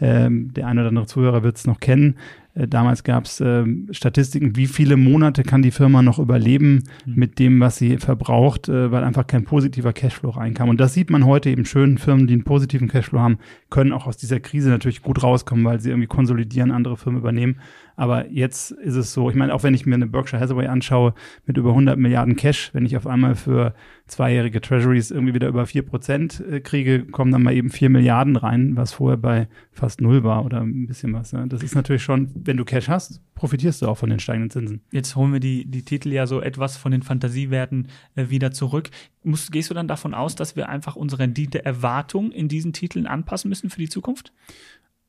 Ähm, 0.00 0.52
der 0.54 0.66
eine 0.66 0.80
oder 0.80 0.88
andere 0.88 1.06
Zuhörer 1.06 1.42
wird 1.42 1.56
es 1.56 1.66
noch 1.66 1.80
kennen. 1.80 2.16
Äh, 2.54 2.68
damals 2.68 3.04
gab 3.04 3.24
es 3.24 3.40
äh, 3.40 3.64
Statistiken, 3.90 4.56
wie 4.56 4.66
viele 4.66 4.96
Monate 4.96 5.42
kann 5.42 5.62
die 5.62 5.70
Firma 5.70 6.02
noch 6.02 6.18
überleben 6.18 6.84
mhm. 7.06 7.14
mit 7.14 7.38
dem, 7.38 7.60
was 7.60 7.76
sie 7.76 7.98
verbraucht, 7.98 8.68
äh, 8.68 8.90
weil 8.90 9.04
einfach 9.04 9.26
kein 9.26 9.44
positiver 9.44 9.92
Cashflow 9.92 10.30
reinkam. 10.30 10.68
Und 10.68 10.80
das 10.80 10.94
sieht 10.94 11.10
man 11.10 11.26
heute 11.26 11.50
eben 11.50 11.64
schön. 11.64 11.98
Firmen, 11.98 12.26
die 12.26 12.34
einen 12.34 12.44
positiven 12.44 12.88
Cashflow 12.88 13.20
haben, 13.20 13.38
können 13.68 13.92
auch 13.92 14.06
aus 14.06 14.16
dieser 14.16 14.40
Krise 14.40 14.70
natürlich 14.70 15.02
gut 15.02 15.22
rauskommen, 15.22 15.64
weil 15.64 15.80
sie 15.80 15.90
irgendwie 15.90 16.08
konsolidieren, 16.08 16.70
andere 16.70 16.96
Firmen 16.96 17.20
übernehmen. 17.20 17.56
Aber 17.96 18.30
jetzt 18.30 18.70
ist 18.70 18.96
es 18.96 19.12
so, 19.12 19.28
ich 19.28 19.36
meine, 19.36 19.54
auch 19.54 19.62
wenn 19.62 19.74
ich 19.74 19.84
mir 19.84 19.94
eine 19.94 20.06
Berkshire 20.06 20.40
Hathaway 20.40 20.68
anschaue 20.68 21.12
mit 21.44 21.58
über 21.58 21.70
100 21.70 21.98
Milliarden 21.98 22.34
Cash, 22.34 22.70
wenn 22.72 22.86
ich 22.86 22.96
auf 22.96 23.06
einmal 23.06 23.34
für 23.34 23.74
zweijährige 24.06 24.60
Treasuries 24.62 25.10
irgendwie 25.10 25.34
wieder 25.34 25.48
über 25.48 25.66
4 25.66 25.82
Prozent 25.82 26.42
äh, 26.50 26.60
kriege, 26.60 27.04
kommen 27.04 27.30
dann 27.30 27.42
mal 27.42 27.52
eben 27.52 27.68
4 27.68 27.90
Milliarden 27.90 28.36
rein, 28.36 28.76
was 28.76 28.94
vorher 28.94 29.18
bei 29.18 29.48
fast 29.70 29.89
null 29.98 30.22
war 30.24 30.44
oder 30.44 30.60
ein 30.60 30.86
bisschen 30.86 31.12
was. 31.12 31.32
Ne? 31.32 31.46
Das 31.48 31.62
ist 31.62 31.74
natürlich 31.74 32.02
schon, 32.02 32.30
wenn 32.34 32.56
du 32.56 32.64
Cash 32.64 32.88
hast, 32.88 33.20
profitierst 33.34 33.82
du 33.82 33.88
auch 33.88 33.96
von 33.96 34.10
den 34.10 34.20
steigenden 34.20 34.50
Zinsen. 34.50 34.80
Jetzt 34.92 35.16
holen 35.16 35.32
wir 35.32 35.40
die, 35.40 35.64
die 35.64 35.82
Titel 35.82 36.12
ja 36.12 36.26
so 36.26 36.40
etwas 36.40 36.76
von 36.76 36.92
den 36.92 37.02
Fantasiewerten 37.02 37.88
äh, 38.14 38.28
wieder 38.28 38.52
zurück. 38.52 38.90
Musst, 39.22 39.50
gehst 39.52 39.70
du 39.70 39.74
dann 39.74 39.88
davon 39.88 40.14
aus, 40.14 40.34
dass 40.34 40.56
wir 40.56 40.68
einfach 40.68 40.96
unsere 40.96 41.22
Rendite-Erwartung 41.22 42.30
in 42.30 42.48
diesen 42.48 42.72
Titeln 42.72 43.06
anpassen 43.06 43.48
müssen 43.48 43.70
für 43.70 43.80
die 43.80 43.88
Zukunft? 43.88 44.32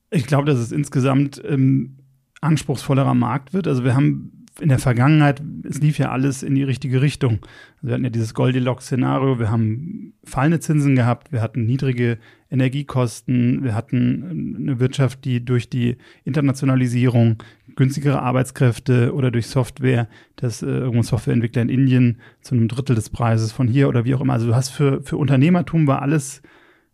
Ich 0.09 0.25
glaube, 0.25 0.45
dass 0.45 0.59
es 0.59 0.71
insgesamt 0.71 1.41
ähm, 1.45 1.97
anspruchsvollerer 2.41 3.13
Markt 3.13 3.53
wird. 3.53 3.67
Also 3.67 3.83
wir 3.83 3.95
haben 3.95 4.40
in 4.59 4.69
der 4.69 4.79
Vergangenheit, 4.79 5.41
es 5.63 5.79
lief 5.79 5.97
ja 5.97 6.11
alles 6.11 6.43
in 6.43 6.55
die 6.55 6.63
richtige 6.63 7.01
Richtung. 7.01 7.39
Also 7.77 7.87
wir 7.87 7.93
hatten 7.93 8.03
ja 8.03 8.09
dieses 8.09 8.33
Goldilocks-Szenario, 8.33 9.39
wir 9.39 9.49
haben 9.49 10.13
fallende 10.23 10.59
Zinsen 10.59 10.95
gehabt, 10.95 11.31
wir 11.31 11.41
hatten 11.41 11.65
niedrige 11.65 12.17
Energiekosten, 12.49 13.63
wir 13.63 13.73
hatten 13.73 14.57
eine 14.59 14.79
Wirtschaft, 14.79 15.23
die 15.23 15.43
durch 15.43 15.69
die 15.69 15.97
Internationalisierung 16.25 17.41
günstigere 17.75 18.21
Arbeitskräfte 18.21 19.13
oder 19.13 19.31
durch 19.31 19.47
Software, 19.47 20.09
dass 20.35 20.61
äh, 20.61 20.67
irgendein 20.67 21.03
Softwareentwickler 21.03 21.61
in 21.61 21.69
Indien 21.69 22.17
zu 22.41 22.55
einem 22.55 22.67
Drittel 22.67 22.95
des 22.95 23.09
Preises 23.09 23.53
von 23.53 23.67
hier 23.67 23.87
oder 23.87 24.03
wie 24.03 24.13
auch 24.13 24.21
immer. 24.21 24.33
Also 24.33 24.47
du 24.47 24.55
hast 24.55 24.69
für, 24.69 25.01
für 25.01 25.15
Unternehmertum 25.15 25.87
war 25.87 26.01
alles 26.01 26.41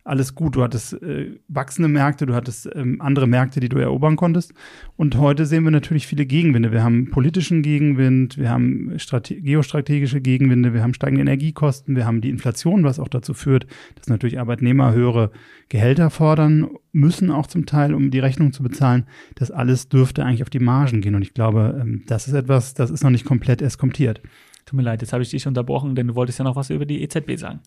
alles 0.08 0.34
gut. 0.34 0.56
Du 0.56 0.62
hattest 0.62 0.94
äh, 1.02 1.38
wachsende 1.48 1.88
Märkte, 1.88 2.26
du 2.26 2.34
hattest 2.34 2.68
ähm, 2.74 3.00
andere 3.00 3.26
Märkte, 3.26 3.60
die 3.60 3.68
du 3.68 3.78
erobern 3.78 4.16
konntest. 4.16 4.54
Und 4.96 5.16
heute 5.16 5.46
sehen 5.46 5.64
wir 5.64 5.70
natürlich 5.70 6.06
viele 6.06 6.26
Gegenwinde. 6.26 6.72
Wir 6.72 6.82
haben 6.82 7.10
politischen 7.10 7.62
Gegenwind, 7.62 8.38
wir 8.38 8.50
haben 8.50 8.96
geostrategische 8.96 10.20
Gegenwinde, 10.20 10.72
wir 10.72 10.82
haben 10.82 10.94
steigende 10.94 11.22
Energiekosten, 11.22 11.94
wir 11.94 12.06
haben 12.06 12.20
die 12.20 12.30
Inflation, 12.30 12.84
was 12.84 12.98
auch 12.98 13.08
dazu 13.08 13.34
führt, 13.34 13.66
dass 13.96 14.08
natürlich 14.08 14.40
Arbeitnehmer 14.40 14.92
höhere 14.92 15.30
Gehälter 15.68 16.10
fordern 16.10 16.68
müssen, 16.92 17.30
auch 17.30 17.46
zum 17.46 17.66
Teil, 17.66 17.94
um 17.94 18.10
die 18.10 18.20
Rechnung 18.20 18.52
zu 18.52 18.62
bezahlen. 18.62 19.04
Das 19.34 19.50
alles 19.50 19.88
dürfte 19.88 20.24
eigentlich 20.24 20.42
auf 20.42 20.50
die 20.50 20.58
Margen 20.58 21.00
gehen. 21.00 21.14
Und 21.14 21.22
ich 21.22 21.34
glaube, 21.34 21.78
ähm, 21.80 22.04
das 22.06 22.28
ist 22.28 22.34
etwas, 22.34 22.74
das 22.74 22.90
ist 22.90 23.04
noch 23.04 23.10
nicht 23.10 23.24
komplett 23.24 23.62
eskomtiert. 23.62 24.22
Tut 24.64 24.76
mir 24.76 24.82
leid, 24.82 25.02
jetzt 25.02 25.12
habe 25.12 25.22
ich 25.22 25.30
dich 25.30 25.46
unterbrochen, 25.46 25.94
denn 25.94 26.08
du 26.08 26.14
wolltest 26.14 26.38
ja 26.38 26.44
noch 26.44 26.56
was 26.56 26.70
über 26.70 26.86
die 26.86 27.02
EZB 27.02 27.36
sagen. 27.36 27.60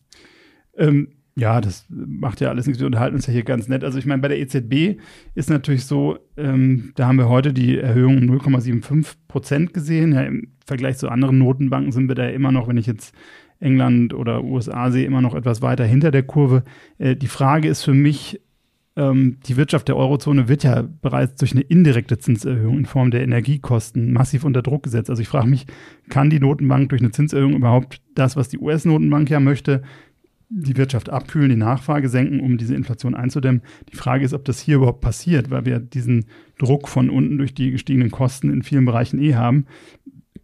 Ähm, 0.78 1.10
ja, 1.36 1.62
das 1.62 1.86
macht 1.90 2.42
ja 2.42 2.50
alles 2.50 2.68
nichts. 2.68 2.80
Wir 2.80 2.88
unterhalten 2.88 3.16
uns 3.16 3.28
ja 3.28 3.34
hier 3.34 3.44
ganz 3.44 3.68
nett. 3.68 3.84
Also 3.84 3.98
ich 3.98 4.06
meine, 4.06 4.22
bei 4.22 4.28
der 4.28 4.40
EZB 4.40 5.00
ist 5.34 5.50
natürlich 5.50 5.86
so, 5.86 6.18
ähm, 6.36 6.92
da 6.96 7.08
haben 7.08 7.18
wir 7.18 7.30
heute 7.30 7.54
die 7.54 7.78
Erhöhung 7.78 8.18
um 8.18 8.38
0,75 8.38 9.16
Prozent 9.28 9.74
gesehen. 9.74 10.14
Ja, 10.14 10.24
Im 10.24 10.52
Vergleich 10.66 10.98
zu 10.98 11.10
anderen 11.10 11.38
Notenbanken 11.38 11.92
sind 11.92 12.08
wir 12.10 12.16
da 12.16 12.28
immer 12.28 12.52
noch, 12.52 12.68
wenn 12.68 12.78
ich 12.78 12.86
jetzt 12.86 13.16
England 13.60 14.14
oder 14.14 14.44
USA 14.44 14.92
sehe, 14.92 15.06
immer 15.06 15.22
noch 15.22 15.36
etwas 15.36 15.62
weiter 15.62 15.86
hinter 15.86 16.12
der 16.12 16.24
Kurve. 16.24 16.64
Äh, 16.98 17.16
die 17.16 17.28
Frage 17.28 17.70
ist 17.70 17.84
für 17.84 17.94
mich, 17.94 18.42
ähm, 18.98 19.38
die 19.46 19.56
Wirtschaft 19.56 19.88
der 19.88 19.96
Eurozone 19.96 20.50
wird 20.50 20.64
ja 20.64 20.84
bereits 21.02 21.36
durch 21.36 21.54
eine 21.54 21.62
indirekte 21.62 22.18
Zinserhöhung 22.18 22.80
in 22.80 22.86
Form 22.86 23.12
der 23.12 23.22
Energiekosten 23.22 24.12
massiv 24.12 24.44
unter 24.44 24.62
Druck 24.62 24.84
gesetzt. 24.84 25.10
Also 25.10 25.22
ich 25.22 25.30
frage 25.30 25.48
mich, 25.48 25.66
kann 26.10 26.30
die 26.30 26.40
Notenbank 26.40 26.90
durch 26.90 27.02
eine 27.02 27.12
Zinserhöhung 27.12 27.54
überhaupt 27.54 28.02
das, 28.16 28.36
was 28.36 28.50
die 28.50 28.60
US-Notenbank 28.60 29.30
ja 29.30 29.40
möchte, 29.40 29.82
die 30.54 30.76
Wirtschaft 30.76 31.10
abkühlen, 31.10 31.50
die 31.50 31.56
Nachfrage 31.56 32.10
senken, 32.10 32.42
um 32.42 32.58
diese 32.58 32.76
Inflation 32.76 33.16
einzudämmen. 33.16 33.62
Die 33.92 33.96
Frage 33.96 34.26
ist, 34.26 34.34
ob 34.34 34.44
das 34.44 34.60
hier 34.60 34.76
überhaupt 34.76 35.02
passiert, 35.02 35.50
weil 35.50 35.66
wir 35.66 35.80
diesen 35.80 36.26
Druck 36.60 36.90
von 36.90 37.10
unten 37.10 37.38
durch 37.38 37.54
die 37.54 37.72
gestiegenen 37.72 38.12
Kosten 38.12 38.52
in 38.52 38.62
vielen 38.62 38.86
Bereichen 38.86 39.22
eh 39.22 39.36
haben. 39.36 39.66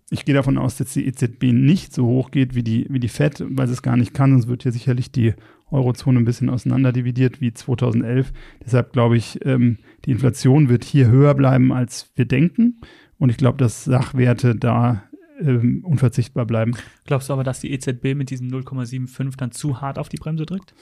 Ich 0.10 0.24
gehe 0.24 0.34
davon 0.34 0.58
aus, 0.58 0.78
dass 0.78 0.94
die 0.94 1.06
EZB 1.06 1.52
nicht 1.52 1.94
so 1.94 2.06
hoch 2.06 2.32
geht 2.32 2.56
wie 2.56 2.64
die, 2.64 2.86
wie 2.90 3.02
die 3.02 3.10
FED, 3.10 3.44
weil 3.50 3.68
sie 3.68 3.74
es 3.74 3.82
gar 3.82 3.98
nicht 3.98 4.14
kann. 4.14 4.32
Sonst 4.32 4.48
wird 4.48 4.64
hier 4.64 4.72
sicherlich 4.72 5.12
die 5.12 5.34
Eurozone 5.70 6.20
ein 6.20 6.26
bisschen 6.26 6.50
auseinanderdividiert 6.50 7.42
wie 7.42 7.54
2011. 7.54 8.32
Deshalb 8.66 8.94
glaube 8.94 9.18
ich, 9.18 9.46
ähm, 9.46 9.78
die 10.06 10.12
Inflation 10.12 10.70
wird 10.70 10.86
hier 10.86 11.10
höher 11.10 11.34
bleiben, 11.34 11.74
als 11.74 12.10
wir 12.16 12.24
denken. 12.24 12.80
Und 13.18 13.30
ich 13.30 13.38
glaube, 13.38 13.58
dass 13.58 13.84
Sachwerte 13.84 14.56
da 14.56 15.04
ähm, 15.39 15.84
unverzichtbar 15.84 16.46
bleiben. 16.46 16.74
Glaubst 17.06 17.29
du 17.29 17.34
aber, 17.34 17.44
dass 17.44 17.60
die 17.60 17.72
EZB 17.72 18.15
mit 18.15 18.29
diesem 18.29 18.48
0,75 18.50 19.38
dann 19.38 19.51
zu 19.51 19.82
hart 19.82 20.00
auf 20.00 20.10
die 20.10 20.17
Bremse 20.17 20.46
drückt? 20.46 20.74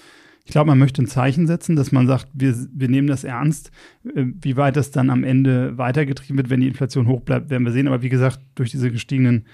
Ich 0.45 0.51
glaube, 0.51 0.67
man 0.67 0.77
möchte 0.77 1.01
ein 1.01 1.07
Zeichen 1.07 1.47
setzen, 1.47 1.75
dass 1.75 1.91
man 1.91 2.05
sagt, 2.05 2.27
wir, 2.33 2.55
wir 2.71 2.87
nehmen 2.87 3.07
das 3.07 3.23
ernst. 3.23 3.71
Äh, 4.15 4.25
wie 4.41 4.57
weit 4.57 4.75
das 4.75 4.91
dann 4.91 5.09
am 5.09 5.23
Ende 5.23 5.77
weitergetrieben 5.77 6.37
wird, 6.37 6.49
wenn 6.49 6.61
die 6.61 6.67
Inflation 6.67 7.07
hoch 7.07 7.21
bleibt, 7.21 7.49
werden 7.49 7.65
wir 7.65 7.71
sehen. 7.71 7.87
Aber 7.87 8.01
wie 8.01 8.09
gesagt, 8.09 8.39
durch 8.53 8.71
diese 8.71 8.91
gestiegenen 8.91 9.45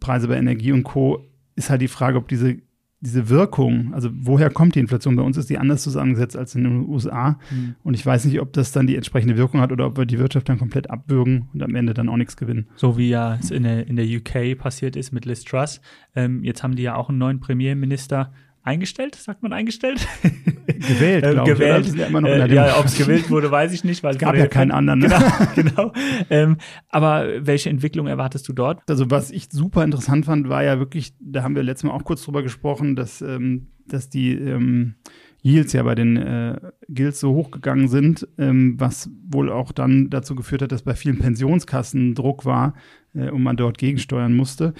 Preise 0.00 0.28
bei 0.28 0.36
Energie 0.36 0.72
und 0.72 0.82
Co. 0.82 1.24
ist 1.54 1.70
halt 1.70 1.80
die 1.80 1.88
Frage, 1.88 2.18
ob 2.18 2.28
diese 2.28 2.56
diese 3.00 3.28
Wirkung, 3.28 3.92
also 3.92 4.08
woher 4.12 4.48
kommt 4.48 4.74
die 4.74 4.80
Inflation? 4.80 5.16
Bei 5.16 5.22
uns 5.22 5.36
ist 5.36 5.50
die 5.50 5.58
anders 5.58 5.82
zusammengesetzt 5.82 6.36
als 6.36 6.54
in 6.54 6.64
den 6.64 6.88
USA. 6.88 7.38
Mhm. 7.50 7.76
Und 7.82 7.94
ich 7.94 8.04
weiß 8.04 8.24
nicht, 8.24 8.40
ob 8.40 8.52
das 8.54 8.72
dann 8.72 8.86
die 8.86 8.96
entsprechende 8.96 9.36
Wirkung 9.36 9.60
hat 9.60 9.70
oder 9.70 9.86
ob 9.86 9.98
wir 9.98 10.06
die 10.06 10.18
Wirtschaft 10.18 10.48
dann 10.48 10.58
komplett 10.58 10.90
abbürgen 10.90 11.48
und 11.52 11.62
am 11.62 11.74
Ende 11.74 11.92
dann 11.92 12.08
auch 12.08 12.16
nichts 12.16 12.36
gewinnen. 12.36 12.68
So 12.74 12.96
wie 12.96 13.10
ja 13.10 13.36
es 13.36 13.50
in 13.50 13.64
der, 13.64 13.86
in 13.86 13.96
der 13.96 14.06
UK 14.06 14.58
passiert 14.58 14.96
ist 14.96 15.12
mit 15.12 15.26
Liz 15.26 15.44
Truss. 15.44 15.80
Ähm, 16.14 16.42
jetzt 16.42 16.62
haben 16.62 16.74
die 16.74 16.82
ja 16.82 16.96
auch 16.96 17.10
einen 17.10 17.18
neuen 17.18 17.38
Premierminister 17.38 18.32
eingestellt, 18.66 19.14
sagt 19.14 19.42
man 19.42 19.52
eingestellt? 19.52 20.06
Gewählt, 20.66 21.24
äh, 21.24 21.32
glaube 21.32 21.52
gewählt. 21.52 21.86
ich. 21.86 21.94
Ja, 21.94 22.08
äh, 22.08 22.52
ja 22.54 22.78
ob 22.78 22.86
es 22.86 22.98
gewählt 22.98 23.30
wurde, 23.30 23.50
weiß 23.50 23.72
ich 23.72 23.84
nicht. 23.84 24.02
Weil 24.02 24.14
es 24.14 24.18
gab 24.18 24.36
ja 24.36 24.46
keinen 24.46 24.72
anderen. 24.72 25.00
Ne? 25.00 25.08
Genau, 25.54 25.92
genau. 25.92 25.92
Ähm, 26.28 26.56
aber 26.88 27.46
welche 27.46 27.70
Entwicklung 27.70 28.06
erwartest 28.08 28.48
du 28.48 28.52
dort? 28.52 28.80
Also 28.88 29.10
was 29.10 29.30
ich 29.30 29.48
super 29.50 29.84
interessant 29.84 30.26
fand, 30.26 30.48
war 30.48 30.64
ja 30.64 30.78
wirklich, 30.78 31.14
da 31.20 31.42
haben 31.42 31.54
wir 31.54 31.62
letztes 31.62 31.84
Mal 31.84 31.94
auch 31.94 32.04
kurz 32.04 32.24
drüber 32.24 32.42
gesprochen, 32.42 32.96
dass, 32.96 33.22
ähm, 33.22 33.68
dass 33.86 34.10
die 34.10 34.32
ähm, 34.32 34.96
Yields 35.42 35.72
ja 35.72 35.84
bei 35.84 35.94
den 35.94 36.16
äh, 36.16 36.60
Guilds 36.92 37.20
so 37.20 37.32
hochgegangen 37.32 37.88
sind, 37.88 38.26
ähm, 38.36 38.74
was 38.78 39.08
wohl 39.28 39.50
auch 39.50 39.70
dann 39.70 40.10
dazu 40.10 40.34
geführt 40.34 40.62
hat, 40.62 40.72
dass 40.72 40.82
bei 40.82 40.94
vielen 40.94 41.18
Pensionskassen 41.18 42.14
Druck 42.14 42.44
war 42.44 42.74
äh, 43.14 43.30
und 43.30 43.42
man 43.42 43.56
dort 43.56 43.78
gegensteuern 43.78 44.34
musste. 44.34 44.74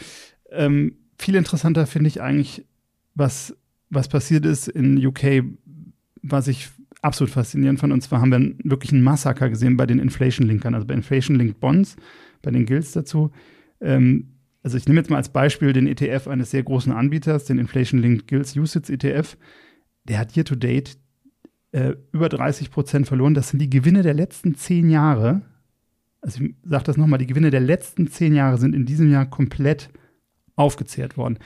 Ähm, 0.50 0.97
viel 1.19 1.37
interessanter 1.37 1.87
finde 1.87 2.09
ich 2.09 2.21
eigentlich, 2.21 2.66
was 3.14 3.57
was 3.90 4.09
passiert 4.09 4.45
ist 4.45 4.69
in 4.69 5.05
UK, 5.05 5.45
was 6.23 6.49
ich 6.49 6.69
absolut 7.02 7.33
faszinierend 7.33 7.78
fand. 7.78 7.93
Und 7.93 8.02
zwar 8.02 8.21
haben 8.21 8.33
wir 8.33 8.71
wirklich 8.71 8.93
einen 8.93 9.02
Massaker 9.02 9.49
gesehen 9.49 9.76
bei 9.76 9.87
den 9.87 9.99
Inflation-Linkern, 9.99 10.75
also 10.75 10.87
bei 10.87 10.95
Inflation-Linked 10.95 11.61
Bonds, 11.61 11.97
bei 12.43 12.50
den 12.50 12.66
Guilds 12.66 12.93
dazu. 12.93 13.31
Ähm, 13.81 14.33
also 14.62 14.76
ich 14.76 14.87
nehme 14.87 14.99
jetzt 14.99 15.11
mal 15.11 15.16
als 15.16 15.28
Beispiel 15.28 15.73
den 15.73 15.87
ETF 15.87 16.26
eines 16.26 16.50
sehr 16.50 16.64
großen 16.64 16.93
Anbieters, 16.93 17.45
den 17.45 17.59
Inflation-Linked 17.59 18.26
Guilds 18.26 18.57
USITS 18.57 18.90
ETF. 18.90 19.37
Der 20.05 20.19
hat 20.19 20.37
year 20.37 20.45
to 20.45 20.57
date 20.57 20.99
äh, 21.73 21.95
über 22.12 22.28
30 22.28 22.71
Prozent 22.71 23.07
verloren. 23.07 23.35
Das 23.35 23.50
sind 23.50 23.61
die 23.61 23.71
Gewinne 23.71 24.02
der 24.02 24.14
letzten 24.14 24.57
zehn 24.57 24.90
Jahre. 24.90 25.43
Also 26.21 26.43
ich 26.43 26.55
sage 26.64 26.85
das 26.85 26.97
nochmal, 26.97 27.19
die 27.19 27.26
Gewinne 27.26 27.50
der 27.50 27.61
letzten 27.61 28.09
zehn 28.09 28.35
Jahre 28.35 28.59
sind 28.59 28.75
in 28.75 28.87
diesem 28.87 29.11
Jahr 29.11 29.26
komplett 29.26 29.90
aufgezehrt 30.57 31.16
worden. 31.16 31.38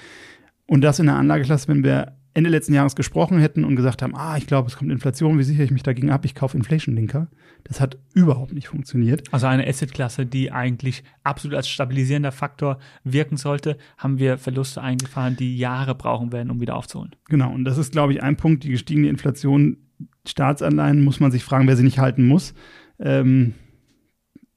Und 0.66 0.82
das 0.82 0.98
in 0.98 1.06
der 1.06 1.16
Anlageklasse, 1.16 1.68
wenn 1.68 1.84
wir 1.84 2.16
Ende 2.32 2.50
letzten 2.50 2.74
Jahres 2.74 2.94
gesprochen 2.94 3.40
hätten 3.40 3.64
und 3.64 3.74
gesagt 3.74 4.02
haben, 4.02 4.14
ah, 4.14 4.36
ich 4.36 4.46
glaube, 4.46 4.68
es 4.68 4.76
kommt 4.76 4.92
Inflation, 4.92 5.38
wie 5.38 5.42
sichere 5.42 5.64
ich 5.64 5.72
mich 5.72 5.82
dagegen 5.82 6.10
ab? 6.10 6.24
Ich 6.24 6.34
kaufe 6.34 6.56
Inflation 6.56 6.94
Linker. 6.94 7.28
Das 7.64 7.80
hat 7.80 7.98
überhaupt 8.14 8.52
nicht 8.52 8.68
funktioniert. 8.68 9.22
Also 9.32 9.46
eine 9.46 9.66
Assetklasse, 9.66 10.26
die 10.26 10.52
eigentlich 10.52 11.02
absolut 11.24 11.56
als 11.56 11.68
stabilisierender 11.68 12.32
Faktor 12.32 12.78
wirken 13.02 13.36
sollte, 13.36 13.76
haben 13.98 14.18
wir 14.18 14.38
Verluste 14.38 14.80
eingefahren, 14.80 15.36
die 15.36 15.58
Jahre 15.58 15.94
brauchen 15.94 16.32
werden, 16.32 16.50
um 16.50 16.60
wieder 16.60 16.76
aufzuholen. 16.76 17.16
Genau, 17.28 17.52
und 17.52 17.64
das 17.64 17.78
ist, 17.78 17.92
glaube 17.92 18.12
ich, 18.12 18.22
ein 18.22 18.36
Punkt, 18.36 18.62
die 18.62 18.70
gestiegene 18.70 19.08
Inflation, 19.08 19.78
Staatsanleihen, 20.26 21.02
muss 21.02 21.20
man 21.20 21.32
sich 21.32 21.42
fragen, 21.42 21.66
wer 21.66 21.76
sie 21.76 21.82
nicht 21.82 21.98
halten 21.98 22.26
muss. 22.26 22.54
Ähm, 23.00 23.54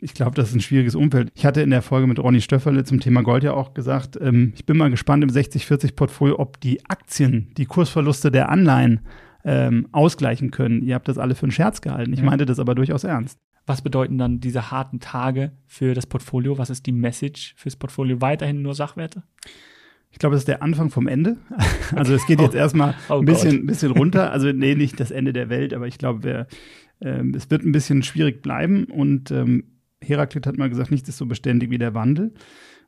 ich 0.03 0.13
glaube, 0.13 0.36
das 0.36 0.50
ist 0.50 0.55
ein 0.55 0.62
schwieriges 0.62 0.95
Umfeld. 0.95 1.31
Ich 1.33 1.45
hatte 1.45 1.62
in 1.62 1.69
der 1.69 1.81
Folge 1.81 2.07
mit 2.07 2.19
Ronny 2.19 2.41
Stöfferle 2.41 2.83
zum 2.83 3.00
Thema 3.00 3.24
Gold 3.24 3.43
ja 3.43 3.53
auch 3.53 3.74
gesagt, 3.74 4.17
ähm, 4.22 4.51
ich 4.55 4.65
bin 4.65 4.77
mal 4.77 4.89
gespannt 4.89 5.24
im 5.24 5.29
60-40-Portfolio, 5.29 6.39
ob 6.39 6.60
die 6.60 6.86
Aktien, 6.89 7.51
die 7.57 7.65
Kursverluste 7.65 8.29
der 8.29 8.50
Anleihen 8.50 9.01
ähm, 9.45 9.88
ausgleichen 9.91 10.51
können. 10.51 10.81
Ihr 10.83 10.95
habt 10.95 11.07
das 11.07 11.17
alle 11.17 11.36
für 11.36 11.43
einen 11.43 11.51
Scherz 11.51 11.81
gehalten. 11.81 12.13
Ich 12.13 12.19
ja. 12.19 12.25
meinte 12.25 12.45
das 12.45 12.60
aber 12.60 12.75
durchaus 12.75 13.03
ernst. 13.03 13.38
Was 13.65 13.81
bedeuten 13.81 14.17
dann 14.17 14.41
diese 14.41 14.72
harten 14.72 15.00
Tage 15.00 15.53
für 15.67 15.93
das 15.93 16.05
Portfolio? 16.05 16.57
Was 16.57 16.69
ist 16.69 16.86
die 16.86 16.91
Message 16.91 17.53
fürs 17.55 17.77
Portfolio? 17.77 18.19
Weiterhin 18.19 18.62
nur 18.62 18.75
Sachwerte? 18.75 19.24
Ich 20.12 20.19
glaube, 20.19 20.36
das 20.36 20.41
ist 20.41 20.48
der 20.48 20.62
Anfang 20.62 20.89
vom 20.89 21.07
Ende. 21.07 21.38
Also 21.95 22.15
es 22.15 22.25
geht 22.25 22.41
jetzt 22.41 22.55
erstmal 22.55 22.95
oh 23.07 23.19
ein 23.19 23.25
bisschen, 23.25 23.67
bisschen 23.67 23.91
runter. 23.91 24.31
Also 24.31 24.51
nee, 24.51 24.74
nicht 24.74 25.00
das 25.00 25.12
Ende 25.12 25.31
der 25.31 25.50
Welt, 25.50 25.75
aber 25.75 25.86
ich 25.86 26.00
glaube, 26.00 26.24
wir, 26.24 26.48
ähm, 27.01 27.36
es 27.36 27.51
wird 27.51 27.63
ein 27.63 27.72
bisschen 27.72 28.01
schwierig 28.01 28.41
bleiben 28.41 28.86
und 28.86 29.29
ähm, 29.29 29.73
Heraklit 30.03 30.45
hat 30.45 30.57
mal 30.57 30.69
gesagt, 30.69 30.91
nichts 30.91 31.10
ist 31.10 31.17
so 31.17 31.25
beständig 31.25 31.69
wie 31.69 31.77
der 31.77 31.93
Wandel. 31.93 32.33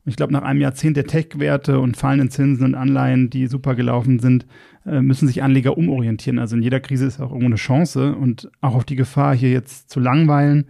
Und 0.05 0.11
ich 0.11 0.17
glaube, 0.17 0.33
nach 0.33 0.43
einem 0.43 0.61
Jahrzehnt 0.61 0.97
der 0.97 1.07
Tech-Werte 1.07 1.79
und 1.79 1.97
fallenden 1.97 2.29
Zinsen 2.29 2.63
und 2.63 2.75
Anleihen, 2.75 3.31
die 3.31 3.47
super 3.47 3.73
gelaufen 3.73 4.19
sind, 4.19 4.45
äh, 4.85 5.01
müssen 5.01 5.27
sich 5.27 5.41
Anleger 5.41 5.77
umorientieren. 5.77 6.37
Also 6.37 6.55
in 6.55 6.61
jeder 6.61 6.79
Krise 6.79 7.07
ist 7.07 7.19
auch 7.19 7.31
irgendwo 7.31 7.47
eine 7.47 7.55
Chance 7.55 8.15
und 8.15 8.51
auch 8.61 8.75
auf 8.75 8.85
die 8.85 8.95
Gefahr, 8.95 9.35
hier 9.35 9.49
jetzt 9.49 9.89
zu 9.89 9.99
langweilen. 9.99 10.65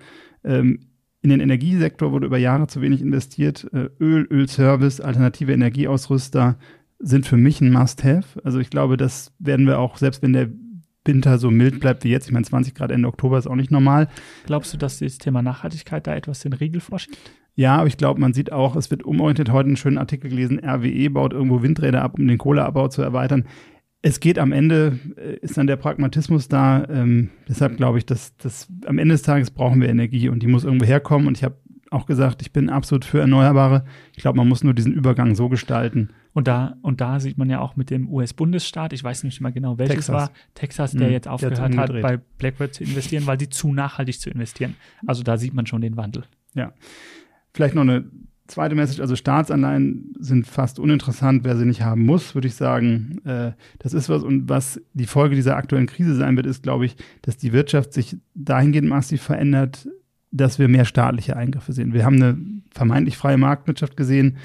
Ähm, 0.45 0.79
in 1.21 1.31
den 1.31 1.41
Energiesektor 1.41 2.11
wurde 2.11 2.27
über 2.27 2.37
Jahre 2.37 2.67
zu 2.67 2.81
wenig 2.81 3.01
investiert. 3.01 3.67
Äh, 3.73 3.89
Öl, 3.99 4.25
Ölservice, 4.31 5.01
alternative 5.01 5.51
Energieausrüster 5.51 6.57
sind 6.99 7.25
für 7.25 7.35
mich 7.35 7.59
ein 7.59 7.73
Must-Have. 7.73 8.41
Also 8.43 8.59
ich 8.59 8.69
glaube, 8.69 8.95
das 8.95 9.33
werden 9.39 9.65
wir 9.67 9.79
auch, 9.79 9.97
selbst 9.97 10.21
wenn 10.21 10.33
der 10.33 10.49
Winter 11.05 11.37
so 11.37 11.51
mild 11.51 11.79
bleibt 11.79 12.03
wie 12.03 12.09
jetzt, 12.09 12.27
ich 12.27 12.31
meine 12.31 12.45
20 12.45 12.75
Grad 12.75 12.91
Ende 12.91 13.07
Oktober 13.07 13.37
ist 13.37 13.47
auch 13.47 13.55
nicht 13.55 13.71
normal. 13.71 14.07
Glaubst 14.45 14.73
du, 14.73 14.77
dass 14.77 14.99
das 14.99 15.17
Thema 15.17 15.41
Nachhaltigkeit 15.41 16.05
da 16.07 16.15
etwas 16.15 16.39
den 16.39 16.53
Riegel 16.53 16.81
vorschiebt? 16.81 17.17
Ja, 17.55 17.77
aber 17.77 17.87
ich 17.87 17.97
glaube, 17.97 18.19
man 18.19 18.33
sieht 18.33 18.51
auch, 18.51 18.75
es 18.75 18.91
wird 18.91 19.03
umorientiert. 19.03 19.51
Heute 19.51 19.67
einen 19.67 19.77
schönen 19.77 19.97
Artikel 19.97 20.29
gelesen, 20.29 20.59
RWE 20.59 21.09
baut 21.09 21.33
irgendwo 21.33 21.61
Windräder 21.61 22.01
ab, 22.01 22.15
um 22.19 22.27
den 22.27 22.37
Kohleabbau 22.37 22.89
zu 22.89 23.01
erweitern. 23.01 23.45
Es 24.01 24.19
geht 24.19 24.37
am 24.37 24.51
Ende, 24.51 24.99
äh, 25.15 25.37
ist 25.37 25.57
dann 25.57 25.65
der 25.65 25.77
Pragmatismus 25.77 26.47
da. 26.47 26.85
Ähm, 26.89 27.29
deshalb 27.47 27.77
glaube 27.77 27.97
ich, 27.97 28.05
dass, 28.05 28.35
dass 28.37 28.67
am 28.85 28.99
Ende 28.99 29.13
des 29.13 29.21
Tages 29.21 29.51
brauchen 29.51 29.81
wir 29.81 29.89
Energie 29.89 30.29
und 30.29 30.43
die 30.43 30.47
muss 30.47 30.65
irgendwo 30.65 30.85
herkommen. 30.85 31.27
Und 31.27 31.37
ich 31.37 31.43
habe 31.43 31.55
auch 31.91 32.05
gesagt, 32.05 32.41
ich 32.41 32.51
bin 32.51 32.69
absolut 32.69 33.05
für 33.05 33.21
Erneuerbare. 33.21 33.85
Ich 34.13 34.21
glaube, 34.21 34.37
man 34.37 34.49
muss 34.49 34.63
nur 34.63 34.73
diesen 34.73 34.93
Übergang 34.93 35.33
so 35.33 35.49
gestalten. 35.49 36.09
Und 36.35 36.49
da, 36.49 36.75
und 36.81 36.99
da 36.99 37.21
sieht 37.21 37.37
man 37.37 37.49
ja 37.49 37.61
auch 37.61 37.77
mit 37.77 37.89
dem 37.89 38.09
US-Bundesstaat, 38.09 38.91
ich 38.91 39.01
weiß 39.01 39.23
nicht 39.23 39.39
mal 39.39 39.53
genau, 39.53 39.77
welches 39.77 40.07
Texas. 40.07 40.13
war, 40.13 40.31
Texas, 40.53 40.91
der 40.91 41.07
Mhm, 41.07 41.13
jetzt 41.13 41.25
der 41.25 41.31
aufgehört 41.31 41.77
hat, 41.77 42.01
bei 42.01 42.17
BlackRock 42.17 42.73
zu 42.73 42.83
investieren, 42.83 43.25
weil 43.25 43.39
sie 43.39 43.47
zu 43.47 43.71
nachhaltig 43.71 44.19
zu 44.19 44.29
investieren. 44.29 44.75
Also 45.07 45.23
da 45.23 45.37
sieht 45.37 45.53
man 45.53 45.65
schon 45.65 45.79
den 45.79 45.95
Wandel. 45.95 46.25
Vielleicht 47.53 47.73
noch 47.73 47.83
eine 47.83 48.03
zweite 48.47 48.75
Message. 48.75 48.99
Also 48.99 49.15
Staatsanleihen 49.15 50.13
sind 50.19 50.45
fast 50.45 50.77
uninteressant, 50.77 51.45
wer 51.45 51.55
sie 51.55 51.65
nicht 51.65 51.83
haben 51.83 52.05
muss, 52.05 52.35
würde 52.35 52.49
ich 52.49 52.55
sagen. 52.55 53.21
Äh, 53.23 53.53
das 53.79 53.93
ist 53.93 54.09
was. 54.09 54.21
Und 54.21 54.49
was 54.49 54.81
die 54.93 55.05
Folge 55.05 55.35
dieser 55.35 55.55
aktuellen 55.55 55.87
Krise 55.87 56.15
sein 56.15 56.35
wird, 56.35 56.47
ist, 56.47 56.63
glaube 56.63 56.85
ich, 56.85 56.97
dass 57.21 57.37
die 57.37 57.53
Wirtschaft 57.53 57.93
sich 57.93 58.17
dahingehend 58.33 58.89
massiv 58.89 59.21
verändert, 59.21 59.87
dass 60.31 60.59
wir 60.59 60.67
mehr 60.67 60.83
staatliche 60.83 61.37
Eingriffe 61.37 61.71
sehen. 61.71 61.93
Wir 61.93 62.03
haben 62.03 62.21
eine 62.21 62.37
vermeintlich 62.71 63.15
freie 63.15 63.37
Marktwirtschaft 63.37 63.95
gesehen. 63.95 64.35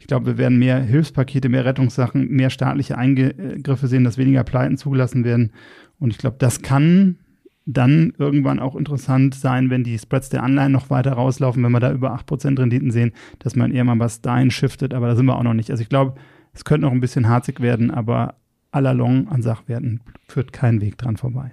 Ich 0.00 0.06
glaube, 0.06 0.26
wir 0.26 0.38
werden 0.38 0.58
mehr 0.58 0.80
Hilfspakete, 0.80 1.48
mehr 1.48 1.64
Rettungssachen, 1.64 2.28
mehr 2.28 2.50
staatliche 2.50 2.98
Eingriffe 2.98 3.86
sehen, 3.86 4.02
dass 4.02 4.18
weniger 4.18 4.42
Pleiten 4.42 4.76
zugelassen 4.76 5.24
werden. 5.24 5.52
Und 5.98 6.10
ich 6.10 6.18
glaube, 6.18 6.36
das 6.38 6.62
kann 6.62 7.18
dann 7.66 8.14
irgendwann 8.18 8.58
auch 8.58 8.74
interessant 8.74 9.34
sein, 9.34 9.70
wenn 9.70 9.84
die 9.84 9.98
Spreads 9.98 10.30
der 10.30 10.42
Anleihen 10.42 10.72
noch 10.72 10.90
weiter 10.90 11.12
rauslaufen, 11.12 11.62
wenn 11.62 11.70
wir 11.70 11.80
da 11.80 11.92
über 11.92 12.14
8% 12.14 12.58
Renditen 12.58 12.90
sehen, 12.90 13.12
dass 13.38 13.54
man 13.54 13.72
eher 13.72 13.84
mal 13.84 13.98
was 13.98 14.22
dahin 14.22 14.50
shiftet, 14.50 14.94
aber 14.94 15.06
da 15.06 15.16
sind 15.16 15.26
wir 15.26 15.36
auch 15.36 15.42
noch 15.42 15.54
nicht. 15.54 15.70
Also 15.70 15.82
ich 15.82 15.88
glaube, 15.88 16.14
es 16.52 16.64
könnte 16.64 16.86
noch 16.86 16.92
ein 16.92 17.00
bisschen 17.00 17.28
harzig 17.28 17.60
werden, 17.60 17.90
aber 17.90 18.36
allalong 18.72 19.28
an 19.28 19.42
Sachwerten 19.42 20.00
führt 20.26 20.52
kein 20.52 20.80
Weg 20.80 20.98
dran 20.98 21.18
vorbei. 21.18 21.52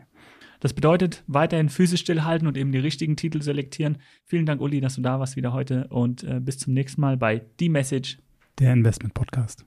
Das 0.59 0.73
bedeutet, 0.73 1.23
weiterhin 1.27 1.69
Füße 1.69 1.97
stillhalten 1.97 2.47
und 2.47 2.57
eben 2.57 2.71
die 2.71 2.79
richtigen 2.79 3.15
Titel 3.15 3.41
selektieren. 3.41 3.97
Vielen 4.23 4.47
Dank, 4.47 4.59
Uli, 4.59 4.81
dass 4.81 4.95
du 4.95 5.01
da 5.01 5.19
warst 5.19 5.35
wieder 5.35 5.53
heute 5.53 5.87
und 5.89 6.23
äh, 6.23 6.39
bis 6.39 6.57
zum 6.57 6.73
nächsten 6.73 7.01
Mal 7.01 7.15
bei 7.15 7.45
The 7.59 7.69
Message. 7.69 8.17
Der 8.59 8.73
Investment 8.73 9.13
Podcast. 9.13 9.63